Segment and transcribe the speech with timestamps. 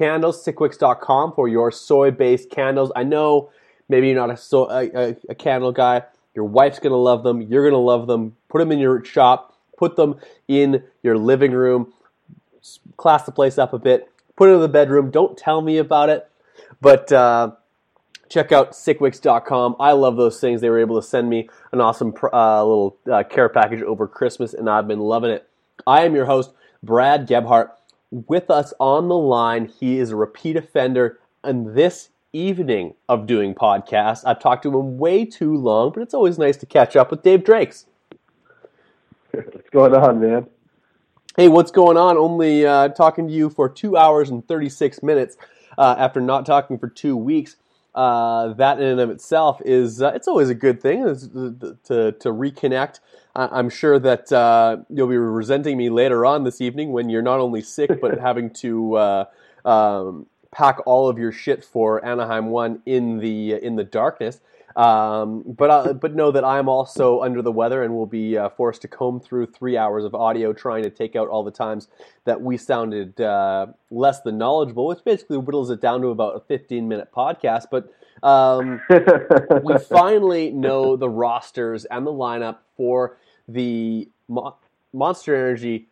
[0.00, 2.90] candles, sickwix.com for your soy based candles.
[2.96, 3.50] I know
[3.90, 6.04] maybe you're not a, so, a, a candle guy.
[6.34, 7.42] Your wife's going to love them.
[7.42, 8.34] You're going to love them.
[8.48, 9.54] Put them in your shop.
[9.76, 10.16] Put them
[10.48, 11.92] in your living room.
[12.96, 14.10] Class the place up a bit.
[14.36, 15.10] Put it in the bedroom.
[15.10, 16.26] Don't tell me about it.
[16.80, 17.52] But uh,
[18.30, 19.76] check out sickwix.com.
[19.78, 20.62] I love those things.
[20.62, 24.54] They were able to send me an awesome uh, little uh, care package over Christmas,
[24.54, 25.46] and I've been loving it.
[25.86, 27.72] I am your host, Brad Gebhart
[28.10, 29.66] with us on the line.
[29.66, 34.22] He is a repeat offender and this evening of doing podcasts.
[34.24, 37.22] I've talked to him way too long, but it's always nice to catch up with
[37.22, 37.86] Dave Drakes.
[39.32, 40.46] What's going on, man?
[41.36, 42.16] Hey, what's going on?
[42.16, 45.36] Only uh, talking to you for two hours and 36 minutes
[45.78, 47.56] uh, after not talking for two weeks.
[47.94, 52.12] Uh, that in and of itself is uh, it's always a good thing to, to,
[52.12, 52.30] to
[53.40, 57.22] reconnect I'm sure that uh, you'll be resenting me later on this evening when you're
[57.22, 59.24] not only sick but having to uh,
[59.64, 64.40] um, pack all of your shit for Anaheim One in the in the darkness.
[64.76, 68.50] Um, but uh, but know that I'm also under the weather and will be uh,
[68.50, 71.88] forced to comb through three hours of audio trying to take out all the times
[72.24, 76.40] that we sounded uh, less than knowledgeable, which basically whittles it down to about a
[76.40, 77.64] 15 minute podcast.
[77.70, 78.80] But um,
[79.64, 83.16] we finally know the rosters and the lineup for
[83.52, 84.56] the Mo-
[84.92, 85.88] Monster Energy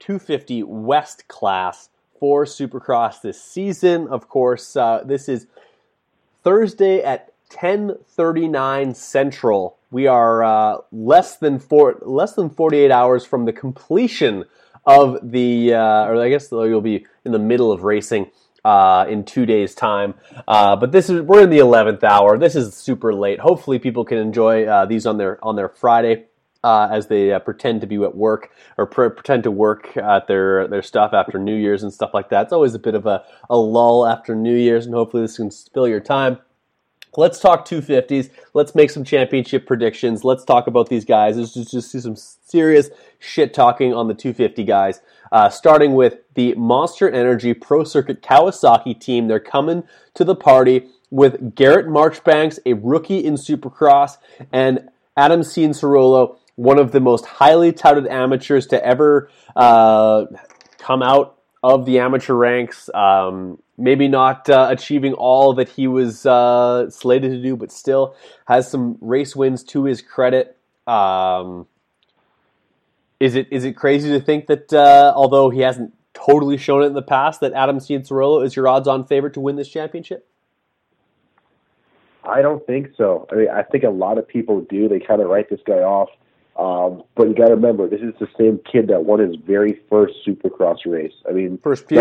[0.00, 4.08] 250 West class for Supercross this season.
[4.08, 5.46] Of course, uh, this is
[6.42, 9.76] Thursday at 10:39 Central.
[9.90, 14.44] We are uh, less than four, less than 48 hours from the completion
[14.86, 18.30] of the, uh, or I guess you'll be in the middle of racing
[18.64, 20.14] uh, in two days' time.
[20.48, 22.38] Uh, but this is we're in the eleventh hour.
[22.38, 23.38] This is super late.
[23.40, 26.24] Hopefully, people can enjoy uh, these on their on their Friday.
[26.64, 30.26] Uh, as they uh, pretend to be at work or pre- pretend to work at
[30.28, 32.44] their their stuff after New Year's and stuff like that.
[32.44, 35.50] It's always a bit of a, a lull after New Year's, and hopefully this can
[35.50, 36.38] fill your time.
[37.16, 38.30] Let's talk 250s.
[38.54, 40.24] Let's make some championship predictions.
[40.24, 41.36] Let's talk about these guys.
[41.36, 42.88] Let's just, just do some serious
[43.18, 45.00] shit talking on the 250 guys.
[45.30, 49.28] Uh, starting with the Monster Energy Pro Circuit Kawasaki team.
[49.28, 54.16] They're coming to the party with Garrett Marchbanks, a rookie in Supercross,
[54.52, 60.26] and Adam Cianciarulo, one of the most highly touted amateurs to ever uh,
[60.78, 62.90] come out of the amateur ranks.
[62.94, 68.14] Um, maybe not uh, achieving all that he was uh, slated to do, but still
[68.46, 70.56] has some race wins to his credit.
[70.86, 71.66] Um,
[73.18, 76.86] is it is it crazy to think that uh, although he hasn't totally shown it
[76.86, 80.28] in the past, that Adam Cianciarulo is your odds-on favorite to win this championship?
[82.22, 83.26] I don't think so.
[83.30, 84.88] I mean, I think a lot of people do.
[84.88, 86.08] They kind of write this guy off.
[86.56, 89.80] Um, but you got to remember, this is the same kid that won his very
[89.90, 91.12] first Supercross race.
[91.28, 91.98] I mean, first few.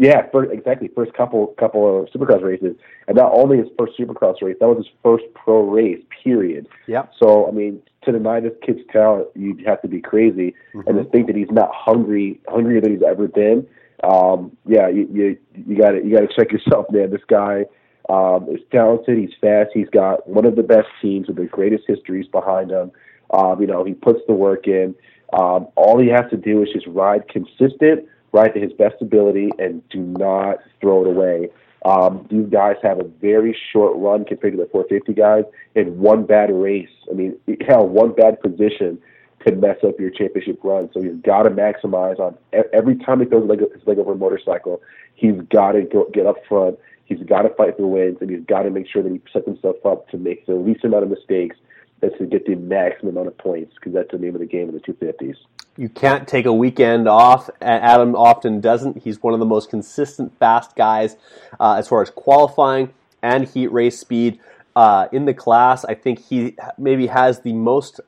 [0.00, 0.88] Yeah, first, exactly.
[0.94, 2.76] First couple couple of Supercross races,
[3.08, 6.00] and not only his first Supercross race, that was his first pro race.
[6.22, 6.68] Period.
[6.86, 7.06] Yeah.
[7.18, 10.88] So I mean, to deny this kid's talent, you'd have to be crazy, mm-hmm.
[10.88, 13.66] and to think that he's not hungry, hungrier than he's ever been.
[14.04, 17.10] Um, yeah, you you you got to you got to check yourself, man.
[17.10, 17.64] This guy
[18.08, 19.18] um, is talented.
[19.18, 19.70] He's fast.
[19.74, 22.92] He's got one of the best teams with the greatest histories behind him.
[23.30, 24.94] Um, you know, he puts the work in.
[25.32, 29.50] Um, all he has to do is just ride consistent right to his best ability
[29.58, 31.48] and do not throw it away.
[31.84, 35.44] Um, these guys have a very short run compared to the 450 guys,
[35.76, 36.88] and one bad race.
[37.10, 37.36] I mean,
[37.66, 38.98] hell, one bad position
[39.38, 40.90] could mess up your championship run.
[40.92, 42.36] So he's got to maximize on
[42.72, 44.82] every time he throws his leg over a motorcycle.
[45.14, 46.78] He's got to go, get up front.
[47.04, 49.46] He's got to fight for wins, and he's got to make sure that he sets
[49.46, 51.56] himself up to make the least amount of mistakes
[52.02, 54.68] and to get the maximum amount of points because that's the name of the game
[54.68, 55.36] in the 250s.
[55.76, 57.48] You can't take a weekend off.
[57.60, 59.02] Adam often doesn't.
[59.02, 61.16] He's one of the most consistent fast guys
[61.60, 62.92] uh, as far as qualifying
[63.22, 64.40] and heat race speed
[64.74, 65.84] uh, in the class.
[65.84, 68.00] I think he maybe has the most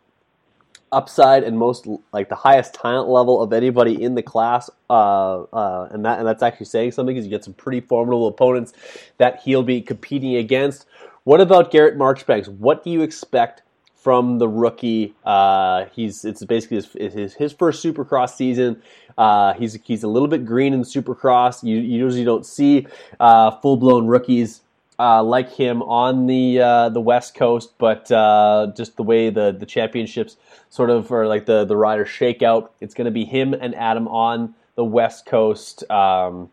[0.93, 5.89] upside and most like the highest talent level of anybody in the class, uh, uh,
[5.93, 8.73] and that and that's actually saying something because you get some pretty formidable opponents
[9.19, 10.87] that he'll be competing against.
[11.25, 12.49] What about Garrett Marchbanks?
[12.49, 13.63] What do you expect
[14.03, 15.15] from the rookie.
[15.25, 18.83] Uh, he's it's basically his, his, his first Supercross season.
[19.19, 21.63] Uh, he's he's a little bit green in Supercross.
[21.63, 22.87] You, you usually don't see
[23.19, 24.63] uh, full blown rookies
[24.99, 29.53] uh, like him on the uh, the West Coast, but uh, just the way the
[29.53, 30.37] the championships
[30.71, 33.75] sort of or like the the riders shake out, it's going to be him and
[33.75, 35.89] Adam on the West Coast.
[35.91, 36.51] Um,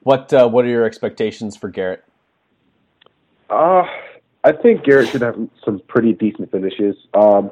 [0.00, 2.04] what what are your expectations for Garrett?
[3.50, 3.86] Uh,
[4.44, 6.96] I think Garrett should have some pretty decent finishes.
[7.14, 7.50] Um,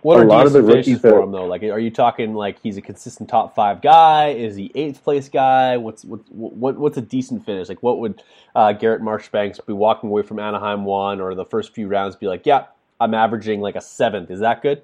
[0.00, 1.44] what are a lot of the rookies for him though?
[1.44, 4.30] Like, are you talking like he's a consistent top five guy?
[4.30, 5.76] Is he eighth place guy?
[5.76, 7.68] What's what, what what's a decent finish?
[7.68, 8.22] Like, what would
[8.56, 12.16] uh, Garrett Marchbanks be walking away from Anaheim one or the first few rounds?
[12.16, 12.66] Be like, yeah,
[13.00, 14.30] I'm averaging like a seventh.
[14.30, 14.82] Is that good?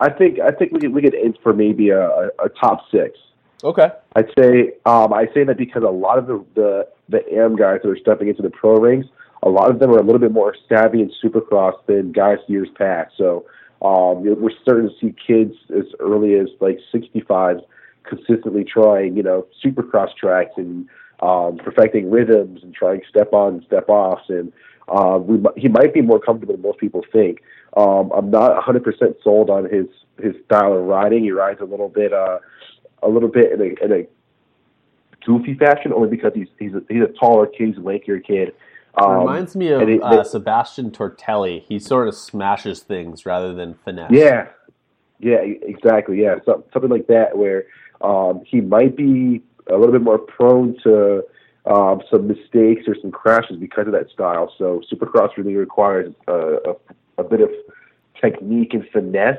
[0.00, 2.90] I think I think we could we could aim for maybe a, a, a top
[2.90, 3.18] six.
[3.62, 3.90] Okay.
[4.16, 7.80] I'd say um, I say that because a lot of the, the the AM guys
[7.82, 9.08] that are stepping into the pro ranks,
[9.42, 12.68] a lot of them are a little bit more savvy in Supercross than guys years
[12.76, 13.12] past.
[13.16, 13.46] So
[13.82, 17.60] um, we're starting to see kids as early as like 65
[18.04, 20.88] consistently trying, you know, Supercross tracks and
[21.20, 24.28] um, perfecting rhythms and trying step on and step offs.
[24.28, 24.52] And
[24.88, 27.42] uh, we, he might be more comfortable than most people think.
[27.76, 29.86] Um, I'm not 100% sold on his
[30.20, 31.22] his style of riding.
[31.22, 32.12] He rides a little bit.
[32.12, 32.40] Uh,
[33.02, 34.06] a little bit in a, in a
[35.24, 38.52] goofy fashion, only because he's he's a, he's a taller kid, he's a lankier kid.
[38.94, 41.64] Um, reminds me of it, uh, Sebastian Tortelli.
[41.68, 44.10] He sort of smashes things rather than finesse.
[44.10, 44.48] Yeah,
[45.18, 46.20] yeah, exactly.
[46.20, 47.66] Yeah, so, something like that where
[48.00, 51.22] um, he might be a little bit more prone to
[51.66, 54.52] um, some mistakes or some crashes because of that style.
[54.58, 56.74] So Supercross really requires a, a,
[57.18, 57.50] a bit of
[58.20, 59.38] technique and finesse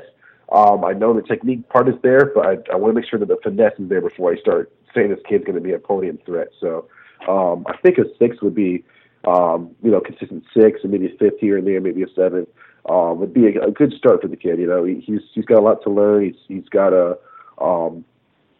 [0.52, 3.18] um, I know the technique part is there, but I, I want to make sure
[3.18, 5.78] that the finesse is there before I start saying this kid's going to be a
[5.78, 6.48] podium threat.
[6.60, 6.88] So
[7.26, 8.84] um, I think a six would be,
[9.24, 12.46] um, you know, consistent six, and maybe a fifth here and there, maybe a seven.
[12.88, 14.58] Um, would be a, a good start for the kid.
[14.58, 16.24] You know, he, he's he's got a lot to learn.
[16.24, 17.16] He's he's got a
[17.58, 18.04] um,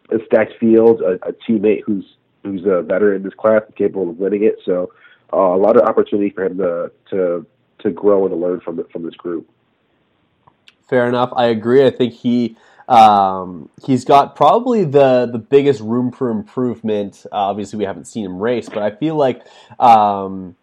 [0.09, 2.05] a stacked field, a, a teammate who's
[2.43, 4.59] who's a veteran in this class and capable of winning it.
[4.65, 4.93] So
[5.33, 7.45] uh, a lot of opportunity for him to to
[7.79, 9.49] to grow and to learn from the, from this group
[10.93, 11.33] fair enough.
[11.35, 11.83] I agree.
[11.85, 12.55] I think he
[12.87, 17.25] um, he's got probably the the biggest room for improvement.
[17.31, 19.41] Uh, obviously, we haven't seen him race, but I feel like
[19.79, 20.55] um,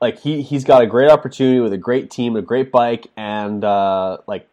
[0.00, 3.06] like he he's got a great opportunity with a great team, and a great bike,
[3.16, 4.48] and uh, like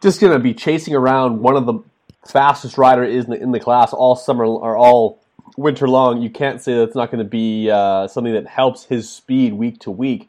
[0.00, 1.80] just gonna be chasing around one of the
[2.26, 5.20] fastest rider is in the, in the class all summer or all
[5.56, 6.22] winter long.
[6.22, 9.80] You can't say that's not going to be uh, something that helps his speed week
[9.80, 10.28] to week.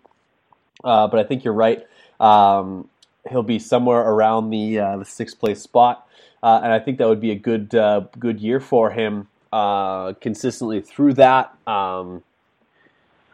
[0.84, 1.86] Uh, but I think you're right.
[2.20, 2.90] Um,
[3.30, 6.08] he'll be somewhere around the uh, the sixth place spot,
[6.42, 10.14] uh, and I think that would be a good uh, good year for him uh,
[10.14, 11.56] consistently through that.
[11.68, 12.24] Um,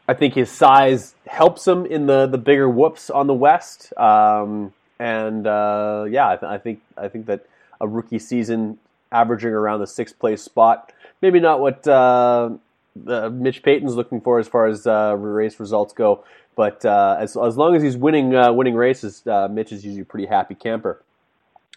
[0.07, 4.73] I think his size helps him in the, the bigger whoops on the west, um,
[4.99, 7.45] and uh, yeah, I, th- I, think I think that
[7.79, 8.79] a rookie season
[9.11, 12.49] averaging around the sixth place spot, maybe not what uh,
[12.95, 16.23] Mitch Payton's looking for as far as race results go,
[16.59, 20.01] but uh, as, as long as he's winning uh, winning races, uh, Mitch is usually
[20.01, 21.01] a pretty happy camper.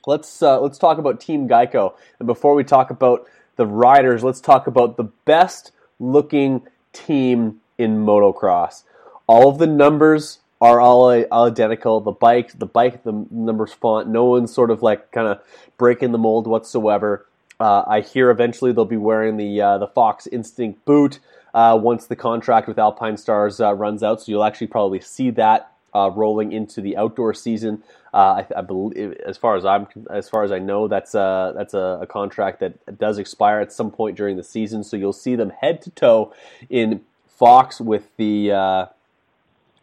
[0.08, 4.40] Let's uh, let's talk about Team Geico, and before we talk about the riders, let's
[4.40, 5.70] talk about the best
[6.00, 8.82] looking team in motocross.
[9.28, 12.00] All of the numbers are all, all identical.
[12.00, 14.08] The bike, the bike, the numbers font.
[14.08, 15.42] No one's sort of like kind of
[15.78, 17.24] breaking the mold whatsoever.
[17.62, 21.20] Uh, I hear eventually they'll be wearing the uh, the Fox Instinct boot
[21.54, 24.20] uh, once the contract with Alpinestars uh, runs out.
[24.20, 27.84] So you'll actually probably see that uh, rolling into the outdoor season.
[28.12, 31.54] Uh, I, I, believe, as far as I'm, as far as I know, that's a
[31.56, 34.82] that's a, a, contract that does expire at some point during the season.
[34.82, 36.34] So you'll see them head to toe
[36.68, 38.88] in Fox with the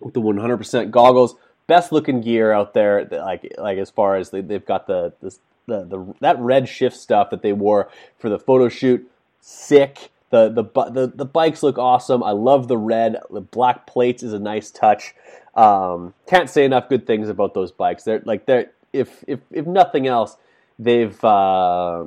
[0.02, 1.36] with the 100% goggles.
[1.68, 5.34] Best looking gear out there, like like as far as they, have got the, the
[5.70, 9.10] the the that red shift stuff that they wore for the photo shoot.
[9.42, 10.12] Sick.
[10.32, 12.22] The, the the the bikes look awesome.
[12.24, 13.18] I love the red.
[13.32, 15.16] The black plates is a nice touch.
[15.56, 18.04] Um, can't say enough good things about those bikes.
[18.04, 20.38] They're like they're if if if nothing else,
[20.78, 22.06] they've uh,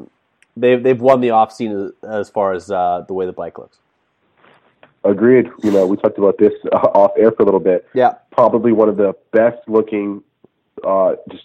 [0.56, 3.78] they've they've won the off scene as far as uh, the way the bike looks.
[5.04, 5.50] Agreed.
[5.64, 7.88] You know, we talked about this uh, off air for a little bit.
[7.92, 10.22] Yeah, probably one of the best looking
[10.84, 11.44] uh, just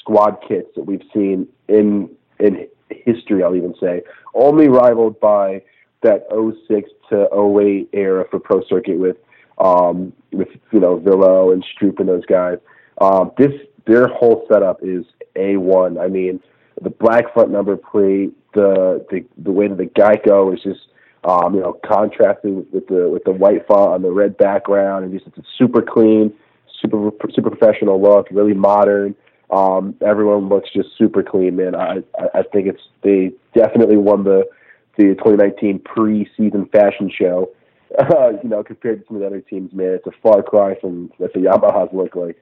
[0.00, 3.42] squad kits that we've seen in in history.
[3.42, 4.02] I'll even say
[4.34, 5.62] only rivaled by
[6.02, 6.26] that
[6.68, 9.16] 06 to 08 era for Pro Circuit with
[9.58, 12.58] um, with you know Villo and Stroupe and those guys.
[13.00, 13.52] Um, this
[13.86, 15.04] their whole setup is
[15.36, 15.98] a one.
[15.98, 16.40] I mean,
[16.80, 20.80] the black front number plate, the the the way that the Geico is just
[21.24, 25.04] um, you know contrasting with, with the with the white font on the red background,
[25.04, 26.32] and just it's a super clean,
[26.80, 29.14] super super professional look, really modern.
[29.50, 31.74] Um, everyone looks just super clean, man.
[31.74, 32.02] I
[32.34, 34.48] I think it's they definitely won the
[34.96, 37.50] the 2019 preseason fashion show.
[37.98, 40.74] uh, you know, compared to some of the other teams, man, it's a far cry
[40.80, 42.38] from what the Yamahas look like.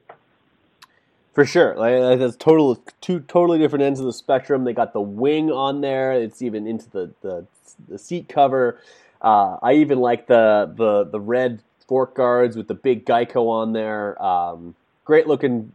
[1.33, 4.63] For sure, like that's total two totally different ends of the spectrum.
[4.63, 7.45] They got the wing on there; it's even into the the,
[7.87, 8.79] the seat cover.
[9.21, 13.73] Uh, I even like the the the red fork guards with the big Geico on
[13.73, 14.21] there.
[14.21, 14.75] Um,
[15.05, 15.71] great looking,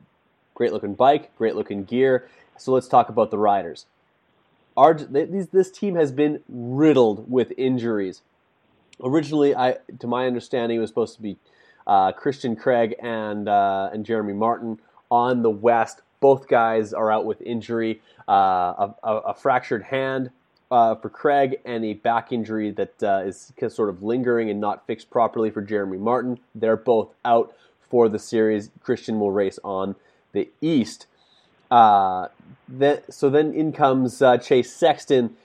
[0.54, 2.28] great looking bike, great looking gear.
[2.56, 3.86] So let's talk about the riders.
[4.76, 8.22] Our, this team has been riddled with injuries.
[9.02, 11.36] Originally, I, to my understanding, it was supposed to be
[11.86, 14.80] uh, Christian Craig and uh, and Jeremy Martin
[15.10, 16.00] on the West.
[16.20, 20.30] Both guys are out with injury, uh, a, a, a, fractured hand
[20.70, 24.86] uh, for Craig, and a back injury that uh, is sort of lingering and not
[24.86, 26.38] fixed properly for Jeremy Martin.
[26.54, 27.54] They're both out
[27.90, 28.70] for the series.
[28.82, 29.96] Christian will race on
[30.34, 31.06] the East.
[31.70, 32.28] Uh,
[33.08, 35.36] so then in comes uh, Chase Sexton.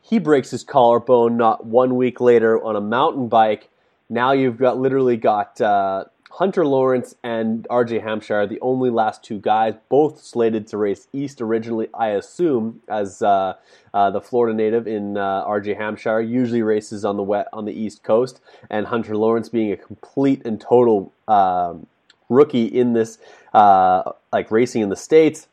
[0.00, 3.68] He breaks his collarbone not one week later on a mountain bike.
[4.08, 6.04] Now you've got literally got uh,
[6.36, 11.40] Hunter Lawrence and RJ Hampshire, the only last two guys, both slated to race East
[11.40, 13.54] originally, I assume, as uh,
[13.94, 17.72] uh, the Florida native in uh, RJ Hampshire usually races on the wet, on the
[17.72, 21.86] East Coast, and Hunter Lawrence being a complete and total um,
[22.28, 23.18] rookie in this,
[23.54, 25.48] uh, like racing in the States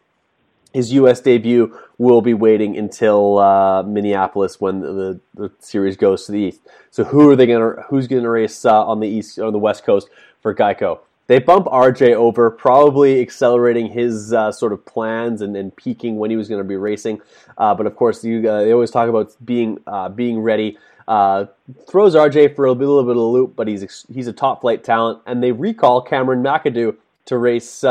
[0.73, 1.21] his U.S.
[1.21, 6.61] debut will be waiting until uh, Minneapolis when the, the, series goes to the East.
[6.89, 7.83] So who are they to?
[7.89, 10.09] Who's to race uh, on the East on the West Coast
[10.41, 10.99] for Geico?
[11.27, 16.29] They bump RJ over, probably accelerating his uh, sort of plans and, and, peaking when
[16.29, 17.21] he was going to be racing.
[17.57, 20.77] Uh, but of course, you, uh, they always talk about being uh, being ready.
[21.07, 24.83] Throws RJ for a little bit of a loop, but he's he's a top flight
[24.83, 26.95] talent, and they recall Cameron McAdoo
[27.25, 27.83] to race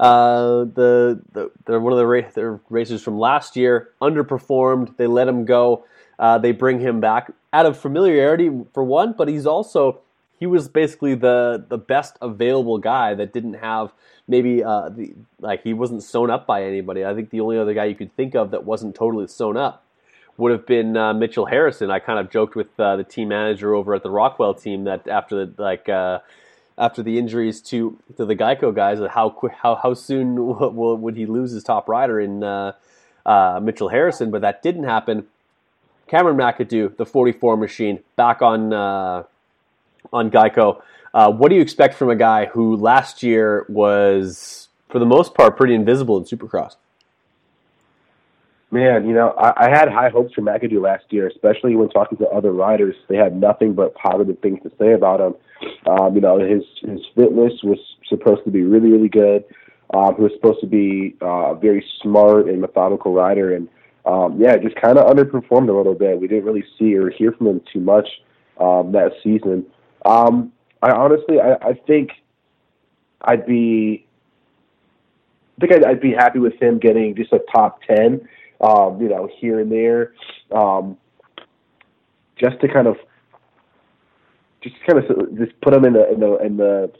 [0.00, 4.96] uh, the, the they're one of the ra- their racers from last year underperformed.
[4.96, 5.84] They let him go.
[6.18, 10.00] Uh, they bring him back out of familiarity for one, but he's also
[10.38, 13.92] he was basically the the best available guy that didn't have
[14.26, 17.04] maybe uh, the, like he wasn't sewn up by anybody.
[17.04, 19.84] I think the only other guy you could think of that wasn't totally sewn up
[20.36, 21.90] would have been uh, Mitchell Harrison.
[21.90, 25.06] I kind of joked with uh, the team manager over at the Rockwell team that
[25.06, 26.20] after the like uh,
[26.76, 30.34] after the injuries to to the Geico guys, how how how soon
[30.74, 32.72] would he lose his top rider in uh,
[33.24, 34.30] uh, Mitchell Harrison?
[34.30, 35.26] But that didn't happen.
[36.06, 39.22] Cameron McAdoo, the 44 machine, back on uh,
[40.12, 40.82] on Geico.
[41.12, 45.56] What do you expect from a guy who last year was, for the most part,
[45.56, 46.74] pretty invisible in Supercross?
[48.74, 52.18] Man, you know, I, I had high hopes for McAdoo last year, especially when talking
[52.18, 52.96] to other riders.
[53.08, 55.34] They had nothing but positive things to say about him.
[55.86, 57.78] Um, you know, his his fitness was
[58.08, 59.44] supposed to be really, really good.
[59.94, 63.68] Um, he was supposed to be uh, a very smart and methodical rider, and
[64.06, 66.20] um, yeah, just kind of underperformed a little bit.
[66.20, 68.08] We didn't really see or hear from him too much
[68.58, 69.66] um, that season.
[70.04, 70.52] Um,
[70.82, 72.10] I honestly, I, I think
[73.20, 74.04] I'd be,
[75.58, 78.26] I think I'd, I'd be happy with him getting just a top ten
[78.60, 80.14] um, you know, here and there,
[80.52, 80.96] um,
[82.36, 82.96] just to kind of,
[84.62, 86.92] just kind of just put them in the in the in the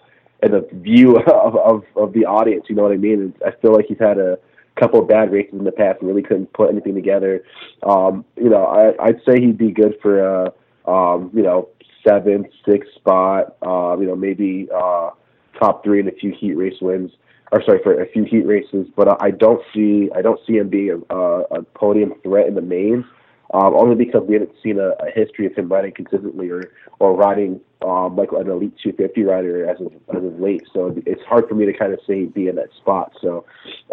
[0.43, 2.67] in the view of, of of the audience.
[2.69, 3.21] You know what I mean?
[3.21, 4.39] And I feel like he's had a
[4.77, 7.45] couple of bad races in the past and really couldn't put anything together.
[7.85, 10.53] Um, you know, I, I'd say he'd be good for a,
[10.91, 11.69] um, you know,
[12.07, 13.57] seventh, sixth spot.
[13.65, 15.11] Uh, you know, maybe uh,
[15.59, 17.11] top three in a few heat race wins
[17.55, 18.89] or sorry, for a few heat races.
[18.97, 22.63] But I don't see I don't see him being a, a podium threat in the
[22.63, 23.05] main,
[23.53, 27.15] Um, only because we haven't seen a, a history of him riding consistently or or
[27.15, 30.65] riding um, like an elite 250 rider as of as of late.
[30.73, 33.13] So it's hard for me to kind of say be in that spot.
[33.21, 33.45] So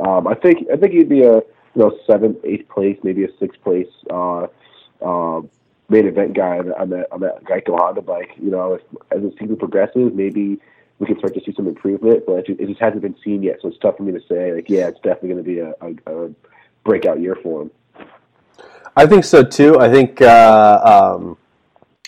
[0.05, 3.37] um, I think I think he'd be a you know seventh, eighth place, maybe a
[3.39, 4.47] sixth place uh,
[5.05, 5.41] uh,
[5.89, 8.31] main event guy on, that on that Geico Honda bike.
[8.41, 10.59] You know, if, as the season progresses, maybe
[11.01, 13.57] we can start to see some improvement, but it just hasn't been seen yet.
[13.59, 15.73] So it's tough for me to say, like, yeah, it's definitely going to be a,
[15.81, 16.29] a, a,
[16.83, 17.71] breakout year for him.
[18.95, 19.79] I think so too.
[19.79, 21.37] I think uh, um,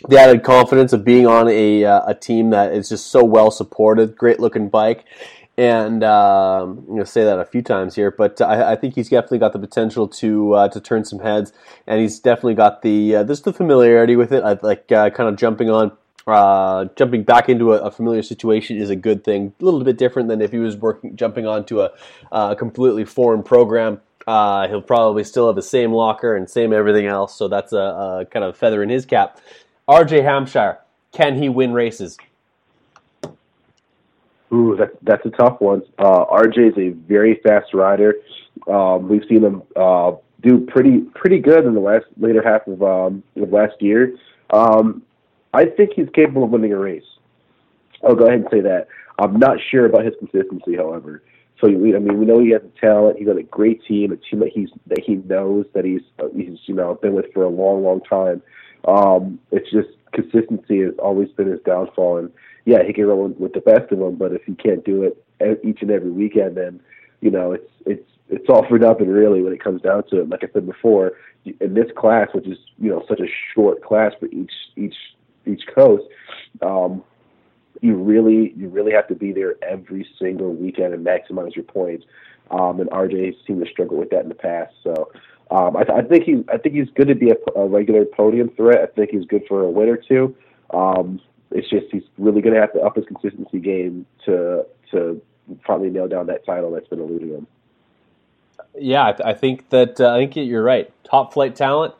[0.07, 3.49] the added confidence of being on a uh, a team that is just so well
[3.49, 5.05] supported, great looking bike,
[5.57, 9.09] and um, I'm to say that a few times here, but I, I, think he's
[9.09, 11.53] definitely got the potential to uh, to turn some heads,
[11.87, 14.43] and he's definitely got the uh, just the familiarity with it.
[14.43, 15.95] I like uh, kind of jumping on
[16.27, 19.53] uh, jumping back into a, a, familiar situation is a good thing.
[19.59, 23.99] A little bit different than if he was working jumping onto a, completely foreign program.
[24.25, 27.77] Uh, he'll probably still have the same locker and same everything else, so that's a,
[27.77, 29.39] a kind of feather in his cap.
[29.89, 30.79] RJ Hampshire,
[31.11, 32.17] can he win races?
[34.53, 35.81] Ooh, that, that's a tough one.
[35.97, 38.15] Uh, RJ is a very fast rider.
[38.67, 42.83] Um, we've seen him uh, do pretty pretty good in the last later half of,
[42.83, 44.15] um, of last year.
[44.51, 45.01] Um,
[45.53, 47.03] I think he's capable of winning a race.
[48.03, 48.87] I'll go ahead and say that.
[49.19, 51.23] I'm not sure about his consistency, however.
[51.61, 53.19] So I mean, we know he has the talent.
[53.19, 56.01] He's on a great team, a team that he's that he knows that he's
[56.35, 58.41] he's you know been with for a long, long time.
[58.85, 62.31] Um, it's just consistency has always been his downfall, and
[62.65, 65.23] yeah, he can run with the best of them, but if he can't do it
[65.63, 66.81] each and every weekend, then
[67.21, 70.29] you know it's it's it's all for nothing really when it comes down to it.
[70.29, 71.13] Like I said before,
[71.45, 74.95] in this class, which is you know such a short class for each each
[75.45, 76.03] each coast,
[76.61, 77.03] um,
[77.81, 82.05] you really you really have to be there every single weekend and maximize your points.
[82.51, 84.73] Um, and RJ seemed to struggle with that in the past.
[84.83, 85.11] So
[85.51, 88.05] um, I, th- I think he's I think he's good to be a, a regular
[88.05, 88.79] podium threat.
[88.79, 90.35] I think he's good for a win or two.
[90.73, 91.19] Um,
[91.51, 95.21] it's just he's really going to have to up his consistency game to to
[95.65, 97.47] finally nail down that title that's been eluding him.
[98.79, 100.91] Yeah, I, th- I think that uh, I think you're right.
[101.03, 101.93] Top flight talent,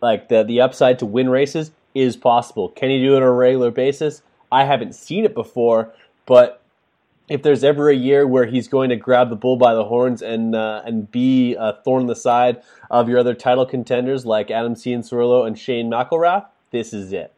[0.00, 1.70] like the the upside to win races
[2.00, 2.68] is possible.
[2.70, 4.22] Can he do it on a regular basis?
[4.50, 5.92] I haven't seen it before,
[6.26, 6.62] but
[7.28, 10.22] if there's ever a year where he's going to grab the bull by the horns
[10.22, 14.50] and uh, and be a thorn in the side of your other title contenders like
[14.50, 17.32] Adam Cianciarulo and Shane McElrath, this is it.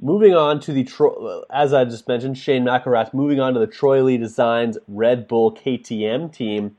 [0.00, 4.02] Moving on to the, as I just mentioned, Shane McElrath moving on to the Troy
[4.04, 6.76] Lee Designs Red Bull KTM team.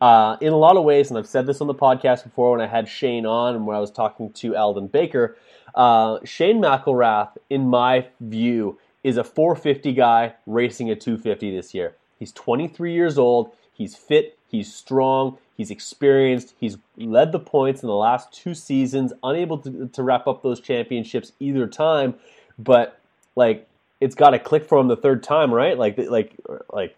[0.00, 2.60] Uh, in a lot of ways, and I've said this on the podcast before when
[2.60, 5.36] I had Shane on and when I was talking to Aldon Baker,
[5.74, 11.94] uh, Shane McElrath, in my view, is a 450 guy racing a 250 this year.
[12.18, 13.52] He's 23 years old.
[13.72, 14.38] He's fit.
[14.48, 15.38] He's strong.
[15.56, 16.54] He's experienced.
[16.58, 20.60] He's led the points in the last two seasons, unable to, to wrap up those
[20.60, 22.14] championships either time.
[22.58, 22.98] But
[23.36, 23.68] like,
[24.00, 25.78] it's got to click for him the third time, right?
[25.78, 26.32] Like, like,
[26.72, 26.96] like,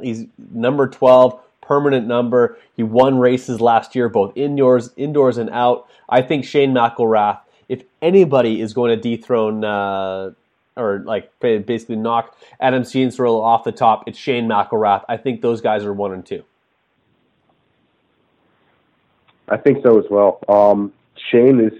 [0.00, 2.58] he's number 12 permanent number.
[2.76, 5.88] He won races last year, both indoors, indoors and out.
[6.08, 10.30] I think Shane McElrath if anybody is going to dethrone uh,
[10.76, 15.04] or like basically knock Adam Cianciarulo off the top, it's Shane McElrath.
[15.08, 16.44] I think those guys are one and two.
[19.48, 20.40] I think so as well.
[20.48, 20.92] Um,
[21.30, 21.72] Shane is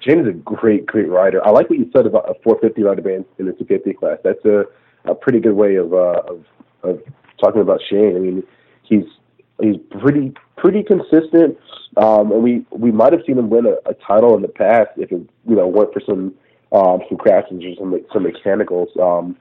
[0.00, 1.46] Shane is a great, great rider.
[1.46, 4.18] I like what you said about a 450 rider band in the 250 class.
[4.24, 4.64] That's a,
[5.04, 6.44] a pretty good way of, uh, of
[6.82, 7.02] of
[7.38, 8.16] talking about Shane.
[8.16, 8.42] I mean,
[8.82, 9.04] he's
[9.62, 11.58] he's pretty pretty consistent.
[11.96, 14.90] Um, and we we might have seen him win a, a title in the past
[14.96, 16.34] if it you know weren't for some
[16.72, 18.88] um, some crashes or some some mechanicals.
[19.00, 19.36] Um,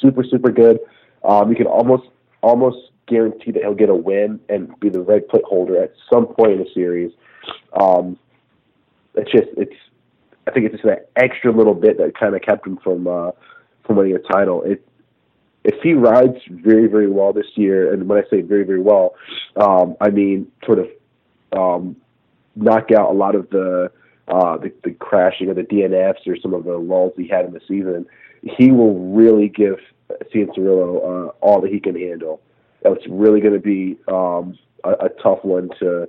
[0.00, 0.78] super super good.
[1.24, 2.04] Um, you can almost
[2.42, 6.26] almost guarantee that he'll get a win and be the red plate holder at some
[6.26, 7.12] point in the series.
[7.78, 8.18] Um,
[9.14, 9.74] it's just it's
[10.46, 13.30] I think it's just that extra little bit that kind of kept him from uh,
[13.84, 14.62] from winning a title.
[14.62, 14.86] It
[15.64, 19.14] if he rides very, very well this year, and when I say very, very well,
[19.56, 20.88] um, I mean sort of
[21.52, 21.96] um,
[22.56, 23.90] knock out a lot of the,
[24.28, 27.52] uh, the the crashing of the DNFs or some of the lulls he had in
[27.52, 28.06] the season,
[28.42, 29.78] he will really give
[30.34, 32.40] Cianciarulo uh, all that he can handle.
[32.84, 36.08] It's really going to be um, a, a tough one to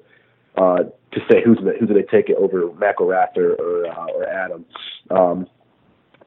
[0.58, 4.06] uh, to say who's gonna, who's going to take it over McElrath or or, uh,
[4.14, 4.66] or Adam.
[5.12, 5.48] Um,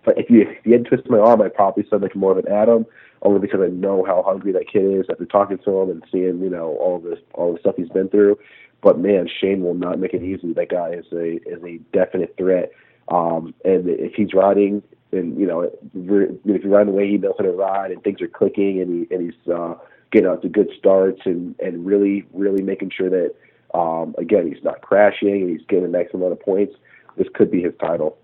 [0.04, 2.38] but if you if you had twisted my arm, I'd probably say like more of
[2.38, 2.86] an Adam
[3.22, 6.40] only because I know how hungry that kid is after talking to him and seeing
[6.40, 8.38] you know all this all the stuff he's been through.
[8.82, 10.52] But man, Shane will not make it easy.
[10.52, 12.70] That guy is a is a definite threat.
[13.08, 17.34] Um, and if he's riding, and you know, if you're riding the way he knows
[17.38, 19.74] how to ride, and things are clicking, and he and he's uh,
[20.12, 23.34] getting out to good starts, and and really really making sure that
[23.74, 26.74] um, again he's not crashing, and he's getting the next amount of points.
[27.16, 28.18] This could be his title.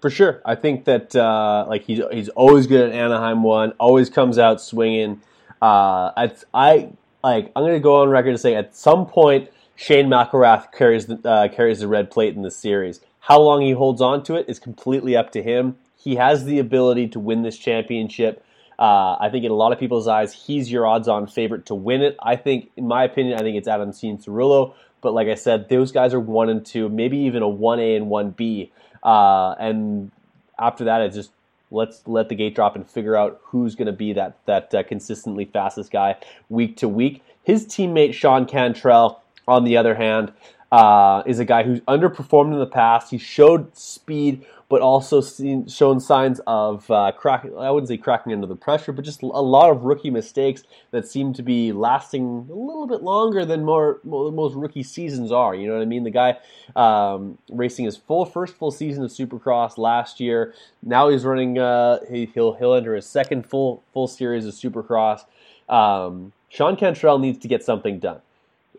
[0.00, 4.10] For sure, I think that uh, like he's he's always good at Anaheim one, always
[4.10, 5.22] comes out swinging.
[5.60, 6.90] Uh, I, I
[7.24, 11.18] like I'm gonna go on record to say at some point Shane McElrath carries the
[11.28, 13.00] uh, carries the red plate in the series.
[13.20, 15.76] How long he holds on to it is completely up to him.
[15.96, 18.44] He has the ability to win this championship.
[18.78, 22.02] Uh, I think in a lot of people's eyes, he's your odds-on favorite to win
[22.02, 22.16] it.
[22.22, 24.74] I think, in my opinion, I think it's Adam Cianciarulo.
[25.00, 27.96] But like I said, those guys are one and two, maybe even a one A
[27.96, 28.72] and one B.
[29.06, 30.10] Uh, and
[30.58, 31.30] after that, it's just
[31.70, 34.82] let's let the gate drop and figure out who's going to be that that uh,
[34.82, 36.16] consistently fastest guy
[36.48, 37.22] week to week.
[37.44, 40.32] His teammate Sean Cantrell, on the other hand,
[40.72, 43.10] uh, is a guy who's underperformed in the past.
[43.12, 47.56] He showed speed but also seen, shown signs of uh, cracking.
[47.56, 51.06] I wouldn't say cracking under the pressure, but just a lot of rookie mistakes that
[51.06, 55.54] seem to be lasting a little bit longer than more, most rookie seasons are.
[55.54, 56.02] You know what I mean?
[56.02, 56.38] The guy
[56.74, 60.52] um, racing his full first full season of Supercross last year.
[60.82, 61.58] Now he's running.
[61.58, 65.20] Uh, he, will he'll enter his second full full series of Supercross.
[65.68, 68.20] Um, Sean Cantrell needs to get something done.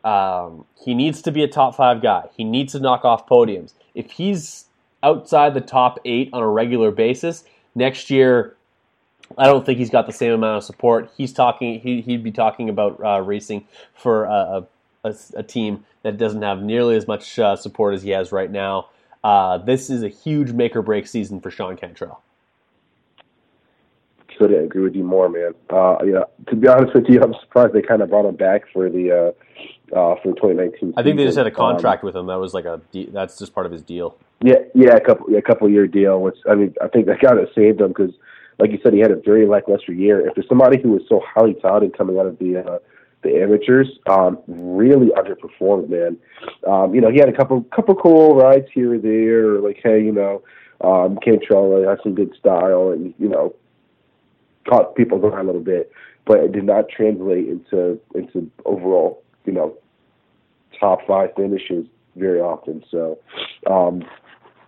[0.04, 2.28] Um, he needs to be a top five guy.
[2.36, 3.74] He needs to knock off podiums.
[3.94, 4.67] If he's
[5.04, 7.44] outside the top eight on a regular basis.
[7.76, 8.56] Next year,
[9.38, 11.12] I don't think he's got the same amount of support.
[11.18, 11.80] He's talking.
[11.80, 14.66] He, would be talking about uh, racing for a,
[15.04, 18.50] a, a, team that doesn't have nearly as much uh, support as he has right
[18.50, 18.90] now.
[19.24, 22.22] Uh, this is a huge make or break season for Sean Cantrell.
[24.38, 25.54] Couldn't agree with you more, man.
[25.70, 28.72] Uh, yeah, to be honest with you, I'm surprised they kind of brought him back
[28.72, 29.34] for the
[29.94, 30.94] uh, for 2019.
[30.98, 32.28] I think they just had a contract um, with him.
[32.28, 34.18] That was like a that's just part of his deal.
[34.44, 36.22] Yeah, yeah, a couple yeah, a couple year deal.
[36.22, 38.14] Which I mean, I think that kind of saved him because
[38.60, 40.26] like you said, he had a very lackluster year.
[40.28, 42.80] If there's somebody who was so highly touted coming out of the uh,
[43.24, 46.18] the amateurs, um, really underperformed, man.
[46.68, 49.80] Um, you know, he had a couple couple cool rides here or there, or like,
[49.84, 50.44] hey, you know,
[50.82, 53.56] um, Cantrell has some good style, and you know,
[54.68, 55.92] caught people's eye a little bit,
[56.26, 59.76] but it did not translate into into overall, you know,
[60.80, 62.84] top five finishes very often.
[62.92, 63.18] So,
[63.66, 64.04] um,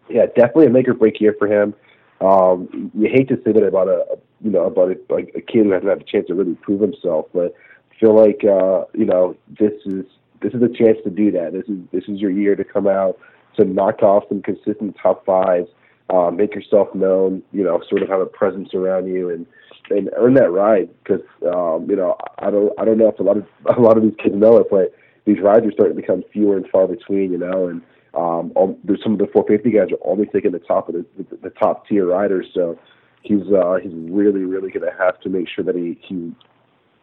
[0.10, 1.76] yeah, definitely a make or break year for him.
[2.22, 5.66] Um, you hate to say that about a, you know about a, like a kid
[5.66, 7.54] who hasn't had a chance to really prove himself, but
[7.92, 10.06] I feel like uh, you know this is
[10.42, 11.54] this is a chance to do that.
[11.54, 13.20] This is this is your year to come out
[13.58, 15.70] to knock off some consistent top fives,
[16.10, 17.44] uh, make yourself known.
[17.52, 19.46] You know, sort of have a presence around you and
[19.90, 21.22] and earn that ride because
[21.54, 23.46] um, you know I don't I don't know if a lot of
[23.78, 24.94] a lot of these kids know it, but
[25.26, 27.32] these rides are starting to become fewer and far between.
[27.32, 27.82] You know, and
[28.14, 31.06] um, all, there's some of the 450 guys are only taking the top of the,
[31.18, 32.78] the, the top tier riders, so
[33.22, 36.34] he's uh, he's really really going to have to make sure that he he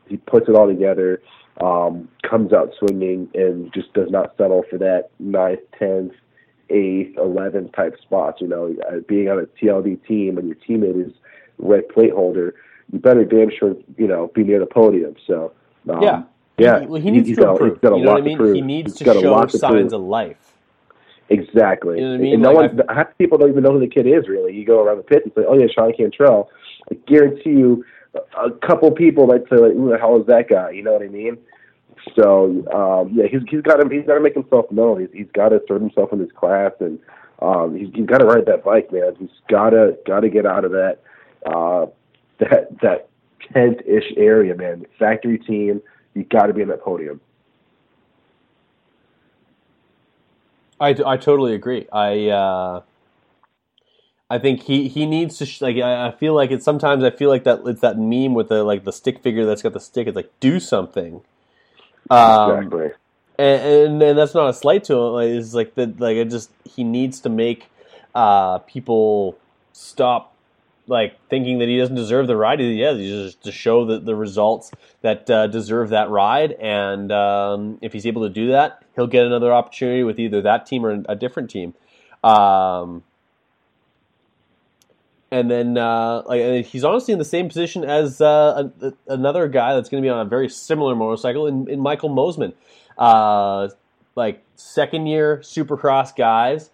[0.08, 1.20] he puts it all together,
[1.60, 6.12] um, comes out swinging, and just does not settle for that ninth, tenth,
[6.70, 8.40] eighth, eleventh type spots.
[8.40, 11.12] You know, uh, being on a TLD team and your teammate is
[11.58, 12.54] red plate holder,
[12.92, 15.16] you better damn sure you know be near the podium.
[15.26, 15.52] So
[15.88, 16.22] um, yeah.
[16.58, 17.80] Yeah, he, well, he needs he, to improve.
[17.82, 18.54] Got, you know what I mean?
[18.54, 20.54] He needs he's to show signs of life.
[21.28, 21.98] Exactly.
[21.98, 22.34] You know I mean?
[22.34, 24.28] And no like one, half the people don't even know who the kid is.
[24.28, 26.50] Really, you go around the pit and say, "Oh yeah, Sean Cantrell."
[26.90, 30.70] I guarantee you, a couple people might say, like, "Who the hell is that guy?"
[30.70, 31.36] You know what I mean?
[32.14, 35.00] So um, yeah, he's he's got to he's got to make himself known.
[35.00, 36.98] He's he's got to assert himself in his class, and
[37.42, 39.16] um, he's he's got to ride that bike, man.
[39.18, 41.00] He's got to got to get out of that
[41.44, 41.86] uh,
[42.38, 43.08] that that
[43.52, 44.86] tenth ish area, man.
[44.98, 45.82] Factory team,
[46.14, 47.20] you got to be in that podium.
[50.80, 51.86] I, I totally agree.
[51.90, 52.82] I uh,
[54.28, 57.10] I think he, he needs to sh- like I, I feel like it's sometimes I
[57.10, 59.80] feel like that it's that meme with the like the stick figure that's got the
[59.80, 60.06] stick.
[60.06, 61.22] It's like do something.
[62.10, 62.90] Um, exactly.
[63.38, 65.12] And, and, and that's not a slight to him.
[65.12, 66.00] Like, it's like that.
[66.00, 67.70] Like it just he needs to make
[68.14, 69.38] uh, people
[69.72, 70.35] stop
[70.86, 72.60] like thinking that he doesn't deserve the ride.
[72.60, 74.70] He has he's just to show the, the results
[75.02, 76.52] that uh, deserve that ride.
[76.52, 80.66] And um, if he's able to do that, he'll get another opportunity with either that
[80.66, 81.74] team or a different team.
[82.22, 83.02] Um,
[85.30, 89.74] and then uh, like he's honestly in the same position as uh, a, another guy
[89.74, 92.54] that's going to be on a very similar motorcycle in, in Michael Mosiman.
[92.96, 93.68] Uh,
[94.14, 96.70] like second year Supercross guys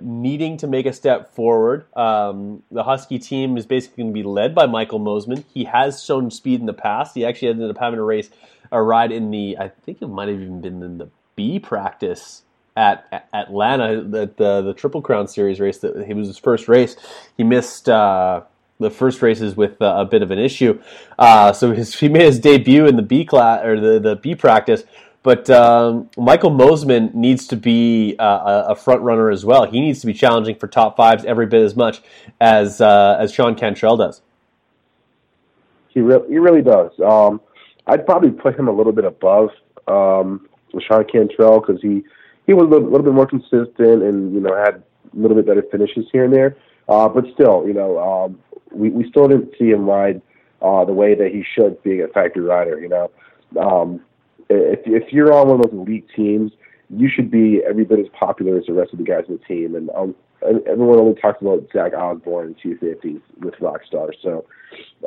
[0.00, 1.84] needing to make a step forward.
[1.96, 5.44] Um, the Husky team is basically going to be led by Michael Mosiman.
[5.52, 7.14] He has shown speed in the past.
[7.14, 8.30] He actually ended up having a race,
[8.70, 12.42] a ride in the, I think it might have even been in the B practice
[12.76, 15.78] at, at Atlanta, the, the, the Triple Crown Series race.
[15.78, 16.96] That he was his first race.
[17.36, 17.88] He missed.
[17.88, 18.42] Uh,
[18.78, 20.80] the first races with uh, a bit of an issue,
[21.18, 24.34] uh, so his, he made his debut in the B class or the, the B
[24.34, 24.84] practice
[25.22, 29.66] but um, Michael Mosiman needs to be uh, a front runner as well.
[29.66, 32.00] He needs to be challenging for top fives every bit as much
[32.40, 34.22] as uh, as Sean Cantrell does.
[35.88, 36.92] He really, he really does.
[37.00, 37.40] Um,
[37.86, 39.50] I'd probably put him a little bit above
[39.88, 40.48] um,
[40.80, 42.02] Sean Cantrell because he
[42.46, 44.82] he was a little, little, bit more consistent and you know had a
[45.14, 46.56] little bit better finishes here and there.
[46.88, 48.38] Uh, but still, you know, um,
[48.72, 50.22] we we still didn't see him ride
[50.62, 52.80] uh, the way that he should, being a factory rider.
[52.80, 53.10] You know.
[53.60, 54.00] Um,
[54.54, 56.52] if if you're on one of those elite teams,
[56.90, 59.44] you should be every bit as popular as the rest of the guys on the
[59.44, 59.74] team.
[59.74, 64.10] And um, everyone only talks about Zach Osborne in 250s with Rockstar.
[64.22, 64.44] So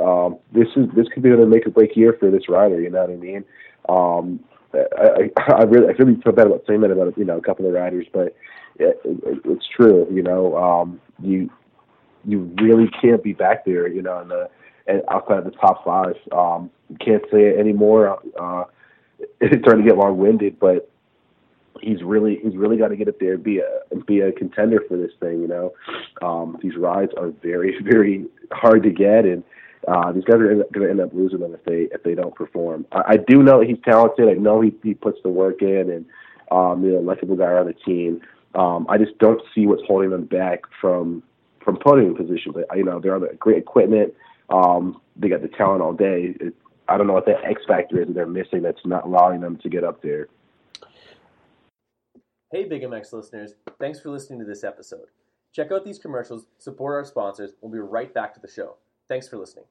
[0.01, 2.81] um, this is this could be a make or break year for this rider.
[2.81, 3.45] You know what I mean?
[3.89, 4.39] Um,
[4.73, 7.41] I, I, I really I really feel bad about saying that about you know a
[7.41, 8.35] couple of riders, but
[8.77, 10.07] it, it, it's true.
[10.11, 11.49] You know, um, you
[12.25, 13.87] you really can't be back there.
[13.87, 14.49] You know, in the
[14.87, 16.15] and outside of the top five.
[16.31, 18.19] Um, you can't say it anymore.
[18.39, 18.65] Uh,
[19.19, 20.89] it's starting to get long winded, but
[21.81, 24.81] he's really he's really got to get up there and be a be a contender
[24.87, 25.41] for this thing.
[25.41, 25.73] You know,
[26.21, 29.43] um, these rides are very very hard to get, and
[29.87, 32.35] uh, these guys are going to end up losing them if they if they don't
[32.35, 32.85] perform.
[32.91, 34.29] I, I do know that he's talented.
[34.29, 36.05] I know he he puts the work in, and
[36.51, 38.21] um, you know, likable guy on the team.
[38.55, 41.23] Um, I just don't see what's holding them back from
[41.63, 42.51] from podium position.
[42.53, 44.13] But you know, they're on the great equipment.
[44.49, 46.35] Um, they got the talent all day.
[46.87, 49.57] I don't know what that X factor is that they're missing that's not allowing them
[49.63, 50.27] to get up there.
[52.51, 55.07] Hey, Big MX listeners, thanks for listening to this episode.
[55.53, 57.51] Check out these commercials, support our sponsors.
[57.61, 58.75] We'll be right back to the show.
[59.07, 59.65] Thanks for listening.